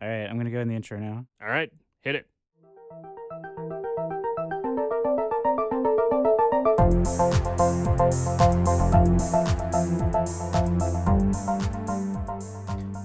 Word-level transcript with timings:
All 0.00 0.08
right, 0.08 0.26
I'm 0.26 0.36
gonna 0.36 0.50
go 0.50 0.60
in 0.60 0.68
the 0.68 0.76
intro 0.76 1.00
now. 1.00 1.26
All 1.42 1.48
right, 1.48 1.72
hit 2.02 2.14
it. 2.14 2.26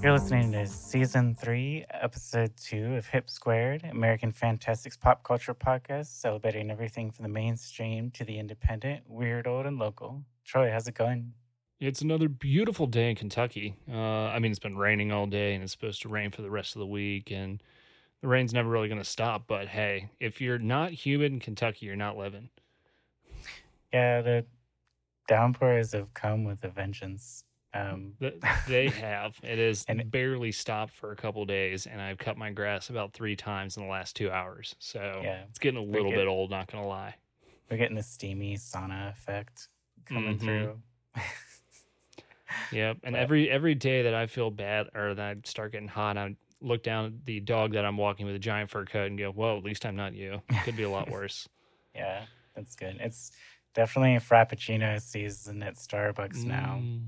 You're 0.03 0.11
listening 0.11 0.51
to 0.51 0.67
season 0.67 1.33
three, 1.33 1.85
episode 1.89 2.51
two 2.57 2.93
of 2.95 3.07
Hip 3.07 3.27
Squared, 3.27 3.85
American 3.85 4.31
Fantastics 4.31 4.95
pop 4.95 5.23
culture 5.23 5.55
podcast, 5.55 6.07
celebrating 6.07 6.69
everything 6.69 7.09
from 7.09 7.23
the 7.23 7.29
mainstream 7.29 8.11
to 8.11 8.23
the 8.23 8.37
independent, 8.37 9.01
weird, 9.07 9.47
old, 9.47 9.65
and 9.65 9.79
local. 9.79 10.21
Troy, 10.45 10.69
how's 10.69 10.87
it 10.87 10.93
going? 10.93 11.33
It's 11.85 12.01
another 12.01 12.29
beautiful 12.29 12.87
day 12.87 13.09
in 13.09 13.17
Kentucky. 13.17 13.75
Uh, 13.91 13.97
I 13.97 14.39
mean, 14.39 14.51
it's 14.51 14.59
been 14.59 14.77
raining 14.77 15.11
all 15.11 15.25
day, 15.25 15.53
and 15.53 15.61
it's 15.61 15.73
supposed 15.73 16.01
to 16.03 16.07
rain 16.07 16.31
for 16.31 16.41
the 16.41 16.49
rest 16.49 16.75
of 16.75 16.79
the 16.79 16.85
week, 16.85 17.29
and 17.29 17.61
the 18.21 18.29
rain's 18.29 18.53
never 18.53 18.69
really 18.69 18.87
going 18.87 19.01
to 19.01 19.03
stop. 19.09 19.47
But 19.47 19.67
hey, 19.67 20.09
if 20.21 20.39
you're 20.39 20.57
not 20.59 20.91
humid 20.91 21.33
in 21.33 21.39
Kentucky, 21.41 21.85
you're 21.85 21.97
not 21.97 22.15
living. 22.17 22.47
Yeah, 23.93 24.21
the 24.21 24.45
downpours 25.27 25.91
have 25.91 26.13
come 26.13 26.45
with 26.45 26.63
a 26.63 26.69
vengeance. 26.69 27.43
Um, 27.73 28.13
They 28.65 28.87
have. 29.01 29.35
It 29.43 29.57
has 29.59 29.83
And- 29.89 30.09
barely 30.09 30.53
stopped 30.53 30.93
for 30.93 31.11
a 31.11 31.17
couple 31.17 31.43
days, 31.45 31.85
and 31.85 32.01
I've 32.01 32.17
cut 32.17 32.37
my 32.37 32.51
grass 32.51 32.91
about 32.91 33.11
three 33.11 33.35
times 33.35 33.75
in 33.75 33.83
the 33.83 33.89
last 33.89 34.15
two 34.15 34.31
hours. 34.31 34.73
So 34.79 35.19
Yeah, 35.21 35.43
it's 35.49 35.59
getting 35.59 35.79
a 35.79 35.83
little 35.83 36.11
get- 36.11 36.17
bit 36.19 36.27
old, 36.27 36.49
not 36.49 36.71
going 36.71 36.81
to 36.81 36.87
lie. 36.87 37.15
we're 37.69 37.75
getting 37.77 37.97
the 37.97 38.03
steamy 38.03 38.55
sauna 38.55 39.09
effect 39.11 39.67
coming 40.05 40.37
Mhm. 40.37 40.41
through. 40.41 40.81
Yep. 42.71 42.97
And 43.03 43.13
But- 43.13 43.19
every 43.21 43.49
every 43.49 43.75
day 43.75 44.03
that 44.03 44.13
I 44.13 44.27
feel 44.27 44.51
bad 44.51 44.87
or 44.93 45.13
that 45.13 45.25
I 45.25 45.35
start 45.45 45.71
getting 45.71 45.87
hot, 45.87 46.17
I 46.17 46.35
look 46.61 46.83
down 46.83 47.05
at 47.05 47.25
the 47.25 47.39
dog 47.39 47.73
that 47.73 47.83
I'm 47.85 47.97
walking 47.97 48.25
with 48.25 48.35
a 48.35 48.39
giant 48.39 48.69
fur 48.69 48.85
coat 48.85 49.07
and 49.07 49.17
go, 49.17 49.31
"Well, 49.31 49.57
at 49.57 49.63
least 49.63 49.85
I'm 49.85 49.95
not 49.95 50.13
you. 50.13 50.41
Could 50.63 50.75
be 50.77 50.83
a 50.83 50.89
lot 50.89 51.09
worse." 51.11 51.47
Yeah, 51.95 52.25
that's 52.55 52.75
good. 52.75 52.97
It's 52.99 53.31
definitely 53.73 54.15
Frappuccino 54.17 54.99
season 55.01 55.61
at 55.63 55.75
Starbucks 55.75 56.43
now. 56.45 56.79
Mm, 56.81 57.01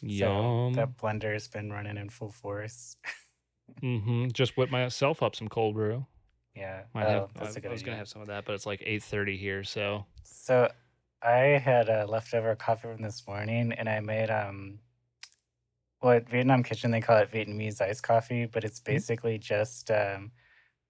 So 0.00 0.06
Yum. 0.06 0.72
that 0.74 0.96
blender's 0.96 1.48
been 1.48 1.70
running 1.70 1.96
in 1.96 2.08
full 2.08 2.30
force. 2.30 2.96
Mm 3.82 4.02
hmm 4.04 4.26
Just 4.32 4.56
whip 4.58 4.70
myself 4.70 5.22
up 5.22 5.34
some 5.34 5.48
cold 5.48 5.74
brew. 5.74 6.04
yeah, 6.54 6.82
Might 6.92 7.06
oh, 7.06 7.10
have, 7.10 7.30
that's 7.34 7.56
I, 7.56 7.58
a 7.58 7.62
good 7.62 7.68
I 7.70 7.72
was 7.72 7.82
gonna 7.82 7.96
have 7.96 8.08
some 8.08 8.20
of 8.20 8.28
that, 8.28 8.44
but 8.44 8.54
it's 8.54 8.66
like 8.66 8.80
8:30 8.80 9.38
here, 9.38 9.64
so 9.64 10.04
So 10.24 10.70
I 11.22 11.58
had 11.58 11.88
a 11.88 12.06
leftover 12.06 12.54
coffee 12.54 12.82
from 12.92 13.00
this 13.02 13.26
morning, 13.26 13.72
and 13.72 13.88
I 13.88 14.00
made 14.00 14.30
um, 14.30 14.80
well, 16.00 16.12
at 16.16 16.28
Vietnam 16.28 16.62
Kitchen 16.62 16.90
they 16.90 17.00
call 17.00 17.18
it 17.18 17.30
Vietnamese 17.30 17.80
iced 17.80 18.02
coffee, 18.02 18.46
but 18.46 18.64
it's 18.64 18.80
Mm-hmm. 18.88 19.02
basically 19.02 19.38
just 19.38 19.90
um, 19.90 20.32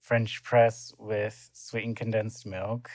French 0.00 0.42
press 0.44 0.94
with 0.98 1.50
sweetened 1.52 1.96
condensed 1.96 2.46
milk, 2.46 2.90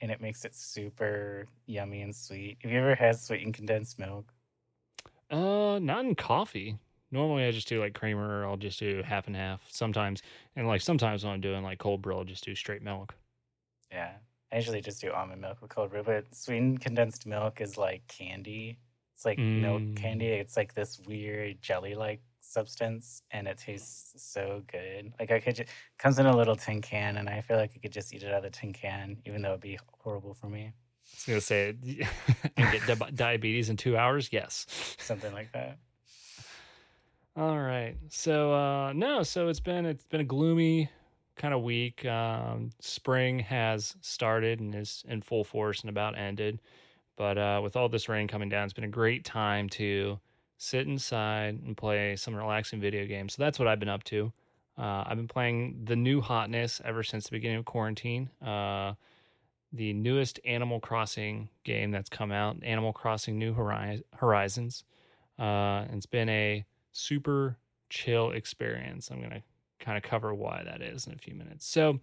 and 0.00 0.10
it 0.10 0.20
makes 0.20 0.44
it 0.44 0.54
super 0.54 1.48
yummy 1.66 2.02
and 2.02 2.16
sweet. 2.16 2.58
Have 2.62 2.72
you 2.72 2.78
ever 2.80 2.94
had 2.94 3.18
sweetened 3.20 3.54
condensed 3.54 3.98
milk? 3.98 4.32
uh, 5.30 5.78
not 5.80 6.04
in 6.04 6.14
coffee. 6.14 6.78
Normally, 7.10 7.44
I 7.44 7.50
just 7.50 7.68
do 7.68 7.80
like 7.80 7.94
creamer, 7.94 8.42
or 8.42 8.46
I'll 8.46 8.56
just 8.56 8.78
do 8.78 9.02
half 9.02 9.26
and 9.26 9.34
half. 9.36 9.62
Sometimes, 9.68 10.22
and 10.56 10.66
like 10.68 10.80
sometimes 10.80 11.24
when 11.24 11.32
I'm 11.32 11.40
doing 11.40 11.62
like 11.62 11.78
cold 11.78 12.02
brew, 12.02 12.16
I'll 12.16 12.24
just 12.24 12.44
do 12.44 12.54
straight 12.54 12.82
milk. 12.82 13.14
Yeah, 13.90 14.18
I 14.52 14.56
usually 14.56 14.80
just 14.80 15.00
do 15.00 15.12
almond 15.12 15.40
milk 15.40 15.58
with 15.62 15.70
cold 15.70 15.90
brew, 15.90 16.02
but 16.02 16.24
sweetened 16.34 16.80
condensed 16.80 17.26
milk 17.26 17.60
is 17.60 17.76
like 17.78 18.06
candy. 18.08 18.78
It's 19.14 19.24
like 19.24 19.38
milk 19.38 19.82
Mm. 19.82 19.96
candy. 19.96 20.28
It's 20.28 20.56
like 20.56 20.74
this 20.74 20.98
weird 21.06 21.60
jelly-like 21.62 22.20
substance, 22.40 23.22
and 23.30 23.46
it 23.46 23.58
tastes 23.58 24.12
so 24.22 24.62
good. 24.72 25.12
Like 25.20 25.30
I 25.30 25.40
could 25.40 25.56
just 25.56 25.70
comes 25.98 26.18
in 26.18 26.26
a 26.26 26.36
little 26.36 26.56
tin 26.56 26.80
can, 26.82 27.16
and 27.18 27.28
I 27.28 27.42
feel 27.42 27.58
like 27.58 27.72
I 27.76 27.78
could 27.78 27.92
just 27.92 28.12
eat 28.14 28.22
it 28.22 28.28
out 28.32 28.38
of 28.38 28.42
the 28.44 28.50
tin 28.50 28.72
can, 28.72 29.18
even 29.26 29.42
though 29.42 29.50
it'd 29.50 29.60
be 29.60 29.78
horrible 30.00 30.34
for 30.34 30.48
me. 30.48 30.72
I 30.72 30.72
was 31.14 31.24
gonna 31.26 31.40
say, 31.40 31.68
and 32.56 32.72
get 32.72 32.86
di- 32.86 33.10
diabetes 33.14 33.68
in 33.68 33.76
two 33.76 33.96
hours. 33.96 34.30
Yes. 34.32 34.66
Something 34.98 35.32
like 35.32 35.52
that. 35.52 35.78
All 37.36 37.58
right. 37.58 37.96
So 38.08 38.52
uh 38.52 38.92
no, 38.94 39.22
so 39.22 39.48
it's 39.48 39.60
been 39.60 39.86
it's 39.86 40.04
been 40.06 40.20
a 40.20 40.24
gloomy 40.24 40.90
kind 41.40 41.54
of 41.54 41.62
week. 41.62 42.04
Um 42.04 42.70
spring 42.80 43.40
has 43.40 43.96
started 44.00 44.60
and 44.60 44.74
is 44.74 45.04
in 45.08 45.22
full 45.22 45.44
force 45.44 45.80
and 45.80 45.90
about 45.90 46.16
ended. 46.18 46.60
But 47.16 47.38
uh 47.38 47.60
with 47.62 47.76
all 47.76 47.88
this 47.88 48.08
rain 48.08 48.28
coming 48.28 48.48
down, 48.48 48.64
it's 48.64 48.72
been 48.72 48.84
a 48.84 48.88
great 48.88 49.24
time 49.24 49.68
to 49.70 50.20
sit 50.60 50.86
inside 50.86 51.58
and 51.64 51.74
play 51.74 52.14
some 52.16 52.34
relaxing 52.34 52.80
video 52.80 53.06
games. 53.06 53.34
So 53.34 53.42
that's 53.42 53.58
what 53.58 53.66
I've 53.66 53.80
been 53.80 53.88
up 53.88 54.04
to. 54.04 54.30
Uh, 54.76 55.04
I've 55.06 55.16
been 55.16 55.26
playing 55.28 55.80
the 55.84 55.96
new 55.96 56.20
hotness 56.20 56.82
ever 56.84 57.02
since 57.02 57.24
the 57.24 57.30
beginning 57.30 57.58
of 57.58 57.64
quarantine. 57.64 58.28
Uh, 58.44 58.92
the 59.72 59.94
newest 59.94 60.38
Animal 60.44 60.78
Crossing 60.78 61.48
game 61.64 61.90
that's 61.90 62.10
come 62.10 62.30
out, 62.30 62.56
Animal 62.62 62.92
Crossing 62.92 63.38
New 63.38 63.54
Horizons. 63.54 64.84
Uh, 65.38 65.84
it's 65.92 66.06
been 66.06 66.28
a 66.28 66.64
super 66.92 67.56
chill 67.88 68.32
experience. 68.32 69.10
I'm 69.10 69.18
going 69.18 69.30
to 69.30 69.42
kind 69.80 69.96
of 69.96 70.02
cover 70.02 70.34
why 70.34 70.62
that 70.64 70.82
is 70.82 71.06
in 71.06 71.12
a 71.12 71.18
few 71.18 71.34
minutes. 71.34 71.66
So, 71.66 72.00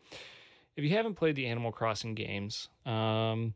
if 0.75 0.83
you 0.83 0.91
haven't 0.91 1.15
played 1.15 1.35
the 1.35 1.47
Animal 1.47 1.71
Crossing 1.71 2.13
games, 2.13 2.69
um, 2.85 3.55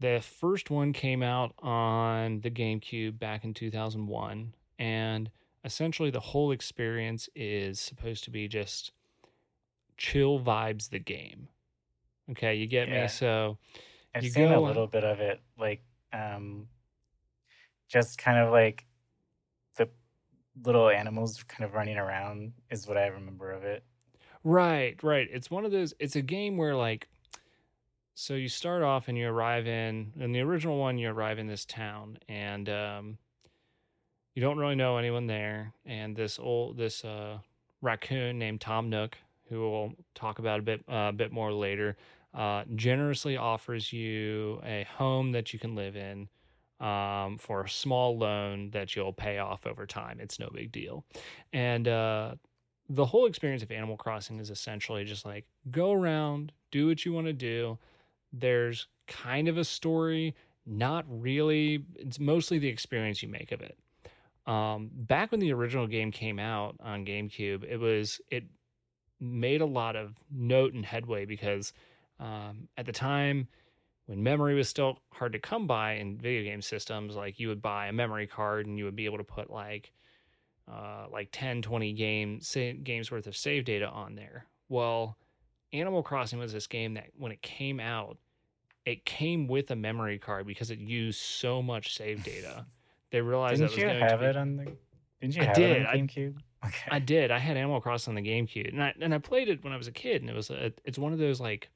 the 0.00 0.20
first 0.20 0.70
one 0.70 0.92
came 0.92 1.22
out 1.22 1.54
on 1.60 2.40
the 2.40 2.50
GameCube 2.50 3.18
back 3.18 3.44
in 3.44 3.54
2001. 3.54 4.54
And 4.78 5.30
essentially, 5.64 6.10
the 6.10 6.20
whole 6.20 6.52
experience 6.52 7.28
is 7.34 7.80
supposed 7.80 8.24
to 8.24 8.30
be 8.30 8.46
just 8.46 8.92
chill 9.96 10.38
vibes 10.40 10.90
the 10.90 10.98
game. 10.98 11.48
Okay, 12.30 12.54
you 12.54 12.66
get 12.66 12.88
Yeah. 12.88 13.02
me? 13.02 13.08
So, 13.08 13.58
I've 14.14 14.24
You 14.24 14.30
seen 14.30 14.48
go 14.48 14.58
a 14.58 14.60
little 14.60 14.86
bit 14.86 15.04
of 15.04 15.20
it, 15.20 15.40
like 15.58 15.82
um, 16.12 16.68
just 17.88 18.18
kind 18.18 18.38
of 18.38 18.50
like 18.50 18.84
little 20.64 20.88
animals 20.88 21.42
kind 21.44 21.64
of 21.64 21.74
running 21.74 21.96
around 21.96 22.52
is 22.70 22.86
what 22.86 22.96
I 22.96 23.06
remember 23.06 23.52
of 23.52 23.64
it. 23.64 23.84
Right, 24.44 25.02
right. 25.02 25.28
It's 25.32 25.50
one 25.50 25.64
of 25.64 25.72
those 25.72 25.94
it's 25.98 26.16
a 26.16 26.22
game 26.22 26.56
where 26.56 26.76
like 26.76 27.08
so 28.14 28.34
you 28.34 28.48
start 28.48 28.82
off 28.82 29.08
and 29.08 29.18
you 29.18 29.28
arrive 29.28 29.66
in 29.66 30.12
in 30.18 30.32
the 30.32 30.40
original 30.40 30.78
one 30.78 30.96
you 30.96 31.10
arrive 31.10 31.38
in 31.38 31.46
this 31.46 31.66
town 31.66 32.18
and 32.28 32.68
um 32.70 33.18
you 34.34 34.40
don't 34.40 34.56
really 34.56 34.74
know 34.74 34.96
anyone 34.96 35.26
there 35.26 35.74
and 35.84 36.16
this 36.16 36.38
old 36.38 36.78
this 36.78 37.04
uh 37.04 37.38
raccoon 37.82 38.38
named 38.38 38.60
Tom 38.60 38.88
Nook 38.88 39.18
who 39.50 39.70
we'll 39.70 39.92
talk 40.14 40.38
about 40.38 40.60
a 40.60 40.62
bit 40.62 40.80
uh, 40.88 41.08
a 41.10 41.12
bit 41.12 41.30
more 41.30 41.52
later 41.52 41.96
uh 42.32 42.62
generously 42.74 43.36
offers 43.36 43.92
you 43.92 44.60
a 44.64 44.86
home 44.96 45.32
that 45.32 45.52
you 45.52 45.58
can 45.58 45.74
live 45.74 45.96
in 45.96 46.28
um 46.80 47.38
for 47.38 47.62
a 47.62 47.68
small 47.68 48.18
loan 48.18 48.70
that 48.70 48.94
you'll 48.94 49.12
pay 49.12 49.38
off 49.38 49.66
over 49.66 49.86
time. 49.86 50.18
It's 50.20 50.38
no 50.38 50.50
big 50.52 50.72
deal. 50.72 51.04
And 51.52 51.88
uh 51.88 52.34
the 52.88 53.04
whole 53.04 53.26
experience 53.26 53.62
of 53.62 53.70
Animal 53.70 53.96
Crossing 53.96 54.38
is 54.38 54.50
essentially 54.50 55.04
just 55.04 55.24
like 55.24 55.44
go 55.70 55.92
around, 55.92 56.52
do 56.70 56.86
what 56.86 57.04
you 57.04 57.12
want 57.12 57.26
to 57.26 57.32
do. 57.32 57.78
There's 58.32 58.86
kind 59.08 59.48
of 59.48 59.58
a 59.58 59.64
story, 59.64 60.34
not 60.66 61.04
really. 61.08 61.84
It's 61.96 62.20
mostly 62.20 62.58
the 62.58 62.68
experience 62.68 63.22
you 63.22 63.28
make 63.28 63.52
of 63.52 63.60
it. 63.60 63.76
Um, 64.46 64.90
back 64.92 65.32
when 65.32 65.40
the 65.40 65.52
original 65.52 65.86
game 65.86 66.12
came 66.12 66.38
out 66.38 66.76
on 66.80 67.04
GameCube, 67.04 67.64
it 67.64 67.78
was 67.78 68.20
it 68.30 68.44
made 69.20 69.60
a 69.60 69.66
lot 69.66 69.96
of 69.96 70.14
note 70.30 70.74
and 70.74 70.84
headway 70.84 71.24
because 71.24 71.72
um, 72.20 72.68
at 72.76 72.86
the 72.86 72.92
time 72.92 73.48
when 74.06 74.22
memory 74.22 74.54
was 74.54 74.68
still 74.68 74.98
hard 75.12 75.32
to 75.32 75.38
come 75.38 75.66
by 75.66 75.94
in 75.94 76.16
video 76.18 76.42
game 76.42 76.62
systems, 76.62 77.14
like 77.16 77.38
you 77.38 77.48
would 77.48 77.60
buy 77.62 77.86
a 77.88 77.92
memory 77.92 78.26
card 78.26 78.66
and 78.66 78.78
you 78.78 78.84
would 78.84 78.96
be 78.96 79.04
able 79.04 79.18
to 79.18 79.24
put 79.24 79.50
like 79.50 79.92
uh, 80.70 81.06
like 81.12 81.28
10, 81.32 81.62
20 81.62 81.92
game, 81.92 82.40
sa- 82.40 82.72
games 82.82 83.10
worth 83.10 83.26
of 83.26 83.36
save 83.36 83.64
data 83.64 83.88
on 83.88 84.14
there. 84.16 84.46
Well, 84.68 85.16
Animal 85.72 86.02
Crossing 86.02 86.38
was 86.38 86.52
this 86.52 86.66
game 86.66 86.94
that 86.94 87.06
when 87.16 87.30
it 87.32 87.40
came 87.42 87.78
out, 87.78 88.16
it 88.84 89.04
came 89.04 89.46
with 89.46 89.70
a 89.70 89.76
memory 89.76 90.18
card 90.18 90.46
because 90.46 90.70
it 90.70 90.78
used 90.80 91.20
so 91.20 91.62
much 91.62 91.94
save 91.96 92.22
data. 92.24 92.66
They 93.12 93.20
realized 93.20 93.60
Didn't 93.60 93.70
that 93.70 93.76
was 93.76 93.78
you 93.78 93.88
going 93.88 94.00
have 94.00 94.18
be, 94.20 94.26
it 94.26 94.36
on 94.36 94.56
the? 94.56 94.64
Didn't 95.20 95.36
you 95.36 95.42
I 95.42 95.44
have 95.44 95.54
did. 95.54 95.70
it 95.82 95.86
I- 95.86 95.92
on 95.92 96.08
GameCube? 96.08 96.34
Okay. 96.66 96.88
I 96.90 96.98
did. 96.98 97.30
I 97.30 97.38
had 97.38 97.56
Animal 97.56 97.80
Crossing 97.80 98.16
on 98.16 98.22
the 98.22 98.28
GameCube, 98.28 98.68
and 98.72 98.82
I 98.82 98.92
and 99.00 99.14
I 99.14 99.18
played 99.18 99.48
it 99.48 99.62
when 99.62 99.72
I 99.72 99.76
was 99.76 99.86
a 99.86 99.92
kid, 99.92 100.22
and 100.22 100.28
it 100.28 100.34
was 100.34 100.50
a, 100.50 100.72
it's 100.84 100.98
one 100.98 101.12
of 101.12 101.20
those 101.20 101.40
like, 101.40 101.68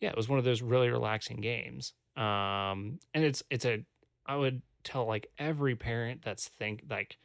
yeah, 0.00 0.10
it 0.10 0.16
was 0.16 0.28
one 0.28 0.38
of 0.38 0.44
those 0.44 0.62
really 0.62 0.88
relaxing 0.88 1.40
games. 1.40 1.92
Um, 2.16 2.98
and 3.14 3.24
it's 3.24 3.42
it's 3.50 3.64
a 3.64 3.84
I 4.26 4.36
would 4.36 4.62
tell 4.84 5.06
like 5.06 5.30
every 5.38 5.74
parent 5.76 6.22
that's 6.22 6.48
think 6.48 6.84
like 6.90 7.18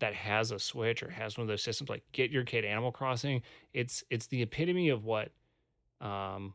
that 0.00 0.14
has 0.14 0.50
a 0.50 0.58
Switch 0.58 1.02
or 1.02 1.10
has 1.10 1.36
one 1.36 1.42
of 1.42 1.48
those 1.48 1.62
systems, 1.62 1.90
like 1.90 2.02
get 2.12 2.30
your 2.30 2.44
kid 2.44 2.64
Animal 2.64 2.92
Crossing. 2.92 3.42
It's 3.72 4.02
it's 4.10 4.26
the 4.26 4.42
epitome 4.42 4.88
of 4.88 5.04
what 5.04 5.30
um 6.00 6.54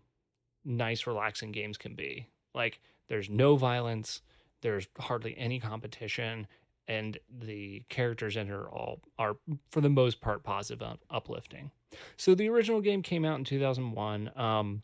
nice 0.66 1.08
relaxing 1.08 1.52
games 1.52 1.78
can 1.78 1.96
be. 1.96 2.28
Like 2.54 2.80
there's 3.08 3.30
no 3.30 3.56
violence, 3.56 4.22
there's 4.62 4.88
hardly 5.00 5.38
any 5.38 5.60
competition. 5.60 6.48
and 6.90 7.18
the 7.40 7.84
characters 7.90 8.38
in 8.38 8.50
are 8.50 8.70
all 8.70 9.02
are 9.18 9.36
for 9.72 9.82
the 9.82 9.90
most 9.90 10.22
part 10.22 10.44
positive 10.44 10.80
positive, 10.80 11.00
uplifting. 11.10 11.72
So 12.18 12.36
the 12.36 12.50
original 12.50 12.82
game 12.82 13.02
came 13.02 13.26
out 13.26 13.38
in 13.38 13.44
2001. 13.44 14.32
Um, 14.38 14.82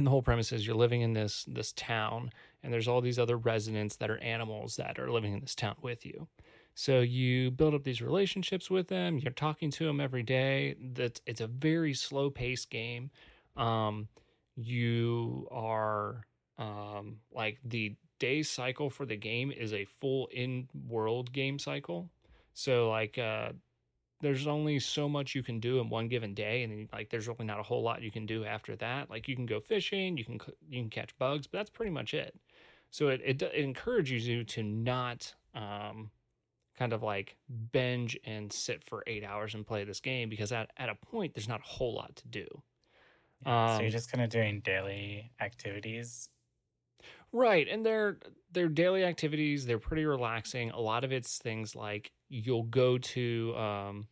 and 0.00 0.06
the 0.06 0.10
whole 0.10 0.22
premise 0.22 0.50
is 0.50 0.66
you're 0.66 0.74
living 0.74 1.02
in 1.02 1.12
this 1.12 1.44
this 1.46 1.74
town 1.74 2.32
and 2.62 2.72
there's 2.72 2.88
all 2.88 3.02
these 3.02 3.18
other 3.18 3.36
residents 3.36 3.96
that 3.96 4.10
are 4.10 4.16
animals 4.20 4.76
that 4.76 4.98
are 4.98 5.10
living 5.10 5.34
in 5.34 5.40
this 5.40 5.54
town 5.54 5.76
with 5.82 6.06
you. 6.06 6.26
So 6.74 7.00
you 7.00 7.50
build 7.50 7.74
up 7.74 7.84
these 7.84 8.00
relationships 8.00 8.70
with 8.70 8.88
them. 8.88 9.18
You're 9.18 9.32
talking 9.32 9.70
to 9.72 9.84
them 9.84 10.00
every 10.00 10.22
day. 10.22 10.76
That 10.94 11.20
it's 11.26 11.42
a 11.42 11.46
very 11.46 11.92
slow 11.92 12.30
paced 12.30 12.70
game. 12.70 13.10
Um, 13.58 14.08
you 14.56 15.46
are 15.50 16.22
um, 16.56 17.18
like 17.30 17.58
the 17.62 17.94
day 18.18 18.42
cycle 18.42 18.88
for 18.88 19.04
the 19.04 19.16
game 19.16 19.52
is 19.52 19.74
a 19.74 19.84
full 19.84 20.28
in 20.32 20.66
world 20.88 21.30
game 21.30 21.58
cycle. 21.58 22.08
So 22.54 22.88
like 22.88 23.18
uh, 23.18 23.52
there's 24.20 24.46
only 24.46 24.78
so 24.78 25.08
much 25.08 25.34
you 25.34 25.42
can 25.42 25.60
do 25.60 25.80
in 25.80 25.88
one 25.88 26.08
given 26.08 26.34
day 26.34 26.62
and 26.62 26.72
then 26.72 26.88
like 26.92 27.10
there's 27.10 27.28
really 27.28 27.44
not 27.44 27.58
a 27.58 27.62
whole 27.62 27.82
lot 27.82 28.02
you 28.02 28.10
can 28.10 28.26
do 28.26 28.44
after 28.44 28.76
that. 28.76 29.10
Like 29.10 29.28
you 29.28 29.36
can 29.36 29.46
go 29.46 29.60
fishing 29.60 30.16
you 30.16 30.24
can 30.24 30.38
you 30.68 30.82
can 30.82 30.90
catch 30.90 31.16
bugs 31.18 31.46
but 31.46 31.58
that's 31.58 31.70
pretty 31.70 31.90
much 31.90 32.14
it. 32.14 32.34
So 32.90 33.08
it, 33.08 33.20
it, 33.24 33.40
it 33.42 33.54
encourages 33.54 34.26
you 34.26 34.44
to 34.44 34.62
not 34.62 35.32
um, 35.54 36.10
kind 36.76 36.92
of 36.92 37.02
like 37.02 37.36
binge 37.72 38.18
and 38.24 38.52
sit 38.52 38.82
for 38.84 39.04
eight 39.06 39.24
hours 39.24 39.54
and 39.54 39.66
play 39.66 39.84
this 39.84 40.00
game 40.00 40.28
because 40.28 40.52
at, 40.52 40.70
at 40.76 40.88
a 40.88 40.94
point 40.94 41.34
there's 41.34 41.48
not 41.48 41.60
a 41.60 41.68
whole 41.68 41.94
lot 41.94 42.14
to 42.16 42.28
do. 42.28 42.46
Yeah, 43.46 43.70
um, 43.70 43.76
so 43.76 43.82
you're 43.82 43.90
just 43.90 44.10
kind 44.12 44.22
of 44.22 44.30
doing 44.30 44.60
daily 44.60 45.30
activities? 45.40 46.28
Right 47.32 47.68
and 47.68 47.86
they're 47.86 48.18
they're 48.52 48.68
daily 48.68 49.04
activities 49.04 49.64
they're 49.64 49.78
pretty 49.78 50.04
relaxing. 50.04 50.70
A 50.72 50.80
lot 50.80 51.04
of 51.04 51.12
it's 51.12 51.38
things 51.38 51.76
like 51.76 52.10
you'll 52.30 52.62
go 52.62 52.96
to 52.96 53.54
um 53.56 54.06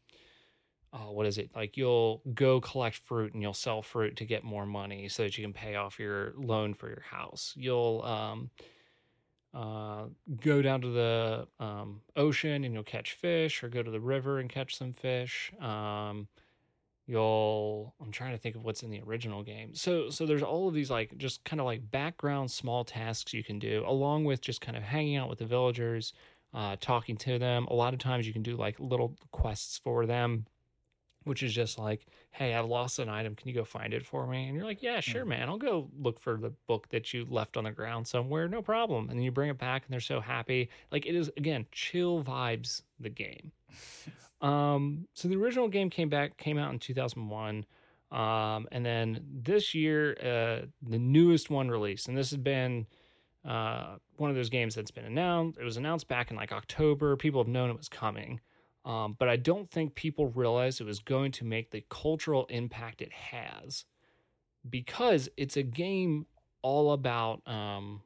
oh, 0.93 1.13
what 1.13 1.27
is 1.27 1.37
it? 1.37 1.51
Like 1.55 1.77
you'll 1.77 2.23
go 2.35 2.61
collect 2.61 2.97
fruit 2.97 3.35
and 3.35 3.43
you'll 3.43 3.53
sell 3.53 3.83
fruit 3.83 4.17
to 4.17 4.25
get 4.25 4.43
more 4.43 4.65
money 4.65 5.09
so 5.09 5.23
that 5.23 5.37
you 5.37 5.45
can 5.45 5.53
pay 5.53 5.75
off 5.75 5.99
your 5.99 6.33
loan 6.37 6.75
for 6.75 6.89
your 6.89 7.05
house. 7.09 7.55
You'll 7.57 8.03
um 8.03 8.51
uh, 9.55 10.05
go 10.41 10.61
down 10.61 10.83
to 10.83 10.89
the 10.89 11.49
um, 11.59 12.03
ocean 12.17 12.65
and 12.65 12.75
you'll 12.75 12.83
catch 12.83 13.15
fish 13.15 13.63
or 13.63 13.69
go 13.69 13.83
to 13.83 13.91
the 13.91 14.01
river 14.01 14.39
and 14.39 14.51
catch 14.51 14.77
some 14.77 14.93
fish. 14.93 15.51
Um, 15.59 16.29
you'll 17.07 17.95
i'm 18.03 18.13
trying 18.13 18.33
to 18.33 18.39
think 18.39 18.55
of 18.55 18.63
what's 18.63 18.83
in 18.83 18.91
the 18.91 19.01
original 19.01 19.43
game. 19.43 19.75
So 19.75 20.11
so 20.11 20.27
there's 20.27 20.43
all 20.43 20.69
of 20.69 20.75
these 20.75 20.91
like 20.91 21.17
just 21.17 21.43
kind 21.45 21.59
of 21.59 21.67
like 21.67 21.91
background 21.91 22.51
small 22.51 22.85
tasks 22.85 23.33
you 23.33 23.43
can 23.43 23.59
do 23.59 23.83
along 23.87 24.25
with 24.25 24.43
just 24.43 24.61
kind 24.61 24.77
of 24.77 24.83
hanging 24.83 25.17
out 25.17 25.31
with 25.31 25.39
the 25.39 25.47
villagers 25.47 26.13
uh, 26.55 26.77
talking 26.81 27.17
to 27.19 27.39
them. 27.39 27.67
A 27.67 27.75
lot 27.75 27.93
of 27.93 28.01
times 28.01 28.27
you 28.27 28.33
can 28.33 28.43
do 28.43 28.57
like 28.57 28.79
little 28.79 29.17
quests 29.33 29.79
for 29.79 30.07
them, 30.07 30.47
which 31.25 31.43
is 31.43 31.53
just 31.53 31.79
like, 31.79 32.07
hey, 32.31 32.55
I've 32.55 32.67
lost 32.67 32.99
an 32.99 33.09
item. 33.09 33.35
Can 33.35 33.49
you 33.49 33.55
go 33.55 33.65
find 33.65 33.93
it 33.93 34.05
for 34.05 34.27
me? 34.27 34.47
And 34.47 34.55
you're 34.55 34.65
like, 34.65 34.83
yeah, 34.83 35.01
sure, 35.01 35.25
mm. 35.25 35.29
man. 35.29 35.49
I'll 35.49 35.59
go 35.59 35.91
look 35.99 36.21
for 36.21 36.37
the 36.37 36.53
book 36.67 36.89
that 36.91 37.13
you 37.13 37.27
left 37.29 37.57
on 37.57 37.65
the 37.65 37.71
ground 37.71 38.07
somewhere. 38.07 38.49
No 38.49 38.63
problem. 38.63 39.11
And 39.11 39.19
then 39.19 39.25
you 39.25 39.31
bring 39.31 39.51
it 39.51 39.59
back 39.59 39.85
and 39.85 39.93
they're 39.93 40.01
so 40.01 40.21
happy. 40.21 40.71
Like 40.91 41.07
it 41.07 41.15
is, 41.15 41.31
again, 41.37 41.67
chill 41.71 42.23
vibes 42.23 42.83
the 42.99 43.11
game. 43.11 43.53
um, 44.41 45.07
so 45.15 45.29
the 45.29 45.37
original 45.37 45.69
game 45.69 45.91
came 45.91 46.09
back, 46.09 46.37
came 46.39 46.59
out 46.59 46.73
in 46.73 46.79
2001. 46.79 47.67
Um, 48.11 48.67
and 48.73 48.85
then 48.87 49.23
this 49.43 49.75
year, 49.75 50.17
uh, 50.23 50.67
the 50.83 50.99
newest 50.99 51.51
one 51.51 51.69
released, 51.69 52.09
and 52.09 52.17
this 52.17 52.31
has 52.31 52.39
been 52.39 52.87
uh, 53.49 53.97
one 54.19 54.29
of 54.29 54.37
those 54.37 54.51
games 54.51 54.75
that's 54.75 54.91
been 54.91 55.07
announced. 55.07 55.59
It 55.59 55.65
was 55.65 55.79
announced 55.79 56.07
back 56.07 56.31
in 56.31 56.37
like 56.37 56.53
October. 56.53 57.17
People 57.17 57.41
have 57.41 57.49
known 57.49 57.71
it 57.71 57.79
was 57.79 57.89
coming. 57.89 58.41
Um, 58.85 59.17
but 59.19 59.29
I 59.29 59.37
don't 59.37 59.71
think 59.71 59.95
people 59.95 60.29
realized 60.29 60.81
it 60.81 60.85
was 60.85 61.01
going 61.01 61.33
to 61.33 61.45
make 61.45 61.71
the 61.71 61.83
cultural 61.89 62.47
impact 62.51 63.01
it 63.01 63.13
has 63.13 63.87
because 64.69 65.31
it's 65.37 65.57
a 65.57 65.63
game 65.63 66.27
all 66.61 66.93
about 66.93 67.41
um, 67.47 68.03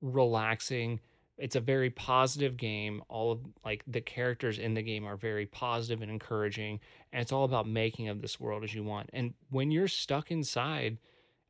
relaxing. 0.00 1.00
It's 1.38 1.56
a 1.56 1.60
very 1.60 1.90
positive 1.90 2.56
game. 2.56 3.02
All 3.08 3.32
of 3.32 3.40
like 3.64 3.82
the 3.88 4.00
characters 4.00 4.60
in 4.60 4.74
the 4.74 4.82
game 4.82 5.04
are 5.04 5.16
very 5.16 5.46
positive 5.46 6.02
and 6.02 6.10
encouraging, 6.10 6.78
and 7.12 7.20
it's 7.20 7.32
all 7.32 7.44
about 7.44 7.68
making 7.68 8.08
of 8.08 8.22
this 8.22 8.38
world 8.38 8.62
as 8.62 8.72
you 8.72 8.84
want. 8.84 9.10
And 9.12 9.34
when 9.50 9.72
you're 9.72 9.88
stuck 9.88 10.30
inside, 10.30 10.98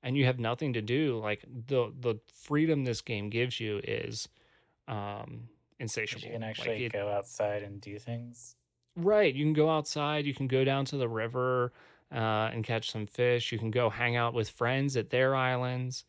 and 0.04 0.16
you 0.16 0.26
have 0.26 0.38
nothing 0.38 0.74
to 0.74 0.82
do, 0.82 1.18
like 1.18 1.44
the 1.66 1.92
the 2.00 2.20
freedom 2.32 2.84
this 2.84 3.00
game 3.00 3.30
gives 3.30 3.58
you 3.58 3.80
is 3.82 4.28
um 4.86 5.48
insatiable. 5.80 6.26
You 6.26 6.34
can 6.34 6.42
actually 6.44 6.74
like 6.74 6.80
it, 6.82 6.92
go 6.92 7.08
outside 7.08 7.62
and 7.64 7.80
do 7.80 7.98
things. 7.98 8.54
Right. 8.94 9.34
You 9.34 9.44
can 9.44 9.54
go 9.54 9.68
outside, 9.70 10.26
you 10.26 10.34
can 10.34 10.46
go 10.46 10.62
down 10.62 10.84
to 10.86 10.96
the 10.96 11.08
river 11.08 11.72
uh, 12.12 12.50
and 12.52 12.62
catch 12.62 12.92
some 12.92 13.06
fish. 13.06 13.50
You 13.50 13.58
can 13.58 13.72
go 13.72 13.90
hang 13.90 14.14
out 14.14 14.34
with 14.34 14.50
friends 14.50 14.96
at 14.96 15.10
their 15.10 15.34
islands. 15.34 16.04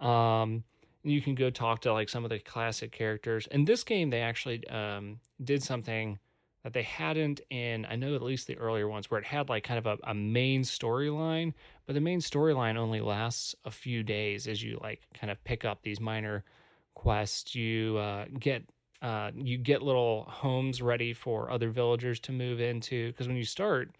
Um, 0.00 0.64
you 1.04 1.20
can 1.20 1.34
go 1.34 1.50
talk 1.50 1.80
to 1.82 1.92
like 1.92 2.08
some 2.08 2.24
of 2.24 2.30
the 2.30 2.40
classic 2.40 2.90
characters. 2.90 3.46
In 3.52 3.64
this 3.64 3.84
game, 3.84 4.10
they 4.10 4.22
actually 4.22 4.66
um, 4.68 5.20
did 5.44 5.62
something 5.62 6.18
that 6.64 6.72
they 6.72 6.82
hadn't 6.82 7.42
in 7.50 7.86
I 7.88 7.94
know 7.94 8.14
at 8.14 8.22
least 8.22 8.46
the 8.46 8.56
earlier 8.56 8.88
ones 8.88 9.10
where 9.10 9.20
it 9.20 9.26
had 9.26 9.48
like 9.48 9.64
kind 9.64 9.78
of 9.78 9.86
a, 9.86 9.98
a 10.10 10.14
main 10.14 10.62
storyline, 10.62 11.52
but 11.86 11.94
the 11.94 12.00
main 12.00 12.20
storyline 12.20 12.76
only 12.76 13.00
lasts 13.00 13.54
a 13.64 13.70
few 13.70 14.02
days 14.02 14.46
as 14.46 14.62
you 14.62 14.78
like 14.82 15.02
kind 15.18 15.30
of 15.30 15.42
pick 15.44 15.64
up 15.64 15.82
these 15.82 16.00
minor 16.00 16.44
quests. 16.94 17.54
You 17.54 17.98
uh, 17.98 18.26
get 18.38 18.62
uh, 19.02 19.30
you 19.36 19.58
get 19.58 19.82
little 19.82 20.24
homes 20.28 20.80
ready 20.80 21.12
for 21.12 21.50
other 21.50 21.70
villagers 21.70 22.18
to 22.20 22.32
move 22.32 22.60
into 22.60 23.10
because 23.12 23.28
when 23.28 23.36
you 23.36 23.44
start, 23.44 23.90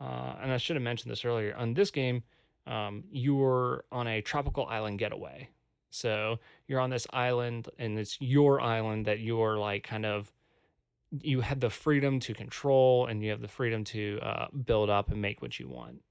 uh, 0.00 0.34
and 0.40 0.52
I 0.52 0.58
should 0.58 0.76
have 0.76 0.82
mentioned 0.82 1.10
this 1.10 1.24
earlier 1.24 1.56
on 1.56 1.74
this 1.74 1.90
game, 1.90 2.22
um, 2.66 3.04
you're 3.10 3.84
on 3.90 4.06
a 4.06 4.20
tropical 4.20 4.66
island 4.66 4.98
getaway. 4.98 5.48
So 5.90 6.38
you're 6.66 6.80
on 6.80 6.90
this 6.90 7.06
island, 7.12 7.68
and 7.78 7.98
it's 7.98 8.20
your 8.20 8.60
island 8.60 9.06
that 9.06 9.20
you're 9.20 9.58
like 9.58 9.84
kind 9.84 10.06
of 10.06 10.32
you 11.22 11.40
have 11.40 11.60
the 11.60 11.70
freedom 11.70 12.18
to 12.20 12.34
control 12.34 13.06
and 13.06 13.22
you 13.22 13.30
have 13.30 13.40
the 13.40 13.48
freedom 13.48 13.84
to 13.84 14.18
uh, 14.20 14.46
build 14.66 14.90
up 14.90 15.10
and 15.12 15.22
make 15.22 15.42
what 15.42 15.60
you 15.60 15.68
want. 15.68 16.02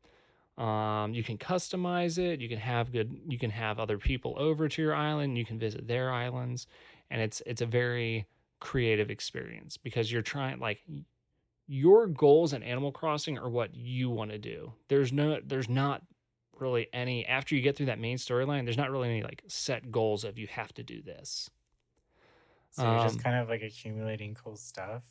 Um, 0.57 1.13
you 1.13 1.23
can 1.23 1.37
customize 1.37 2.17
it. 2.19 2.39
You 2.39 2.47
can 2.47 2.59
have 2.59 2.91
good. 2.91 3.19
You 3.27 3.39
can 3.39 3.49
have 3.49 3.79
other 3.79 3.97
people 3.97 4.35
over 4.37 4.67
to 4.67 4.81
your 4.81 4.93
island. 4.93 5.37
You 5.37 5.45
can 5.45 5.57
visit 5.57 5.87
their 5.87 6.11
islands, 6.11 6.67
and 7.09 7.21
it's 7.21 7.41
it's 7.45 7.61
a 7.61 7.65
very 7.65 8.27
creative 8.59 9.09
experience 9.09 9.77
because 9.77 10.11
you're 10.11 10.21
trying 10.21 10.59
like 10.59 10.81
your 11.67 12.07
goals 12.07 12.53
in 12.53 12.61
Animal 12.63 12.91
Crossing 12.91 13.37
are 13.37 13.49
what 13.49 13.75
you 13.75 14.09
want 14.09 14.31
to 14.31 14.37
do. 14.37 14.73
There's 14.89 15.11
no 15.11 15.39
there's 15.43 15.69
not 15.69 16.03
really 16.59 16.87
any 16.93 17.25
after 17.25 17.55
you 17.55 17.61
get 17.61 17.75
through 17.75 17.87
that 17.87 17.99
main 17.99 18.17
storyline. 18.17 18.63
There's 18.63 18.77
not 18.77 18.91
really 18.91 19.09
any 19.09 19.23
like 19.23 19.41
set 19.47 19.91
goals 19.91 20.23
of 20.23 20.37
you 20.37 20.47
have 20.47 20.73
to 20.75 20.83
do 20.83 21.01
this. 21.01 21.49
So 22.71 22.83
you're 22.83 22.99
um, 22.99 23.07
just 23.07 23.23
kind 23.23 23.37
of 23.37 23.49
like 23.49 23.61
accumulating 23.61 24.35
cool 24.35 24.55
stuff. 24.55 25.03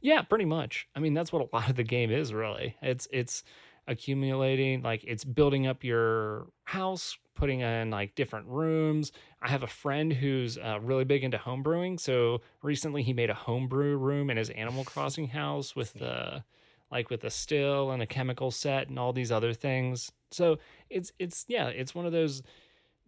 Yeah, 0.00 0.22
pretty 0.22 0.44
much. 0.44 0.88
I 0.94 1.00
mean, 1.00 1.14
that's 1.14 1.32
what 1.32 1.42
a 1.42 1.56
lot 1.56 1.68
of 1.68 1.76
the 1.76 1.84
game 1.84 2.10
is 2.10 2.32
really. 2.32 2.76
It's 2.82 3.08
it's 3.10 3.42
accumulating 3.88 4.82
like 4.82 5.02
it's 5.04 5.24
building 5.24 5.66
up 5.66 5.82
your 5.82 6.46
house 6.64 7.18
putting 7.34 7.60
in 7.60 7.90
like 7.90 8.14
different 8.14 8.46
rooms. 8.46 9.10
I 9.40 9.48
have 9.48 9.62
a 9.62 9.68
friend 9.68 10.12
who's 10.12 10.58
uh, 10.58 10.78
really 10.80 11.04
big 11.04 11.24
into 11.24 11.38
homebrewing 11.38 11.98
so 11.98 12.40
recently 12.62 13.02
he 13.02 13.12
made 13.12 13.30
a 13.30 13.34
homebrew 13.34 13.96
room 13.96 14.30
in 14.30 14.36
his 14.36 14.50
animal 14.50 14.84
crossing 14.84 15.28
house 15.28 15.74
with 15.74 15.92
the 15.94 16.44
like 16.90 17.10
with 17.10 17.24
a 17.24 17.30
still 17.30 17.90
and 17.90 18.02
a 18.02 18.06
chemical 18.06 18.50
set 18.50 18.88
and 18.88 18.98
all 18.98 19.12
these 19.12 19.32
other 19.32 19.52
things. 19.52 20.12
So 20.30 20.58
it's 20.90 21.12
it's 21.18 21.44
yeah 21.48 21.68
it's 21.68 21.94
one 21.94 22.06
of 22.06 22.12
those 22.12 22.42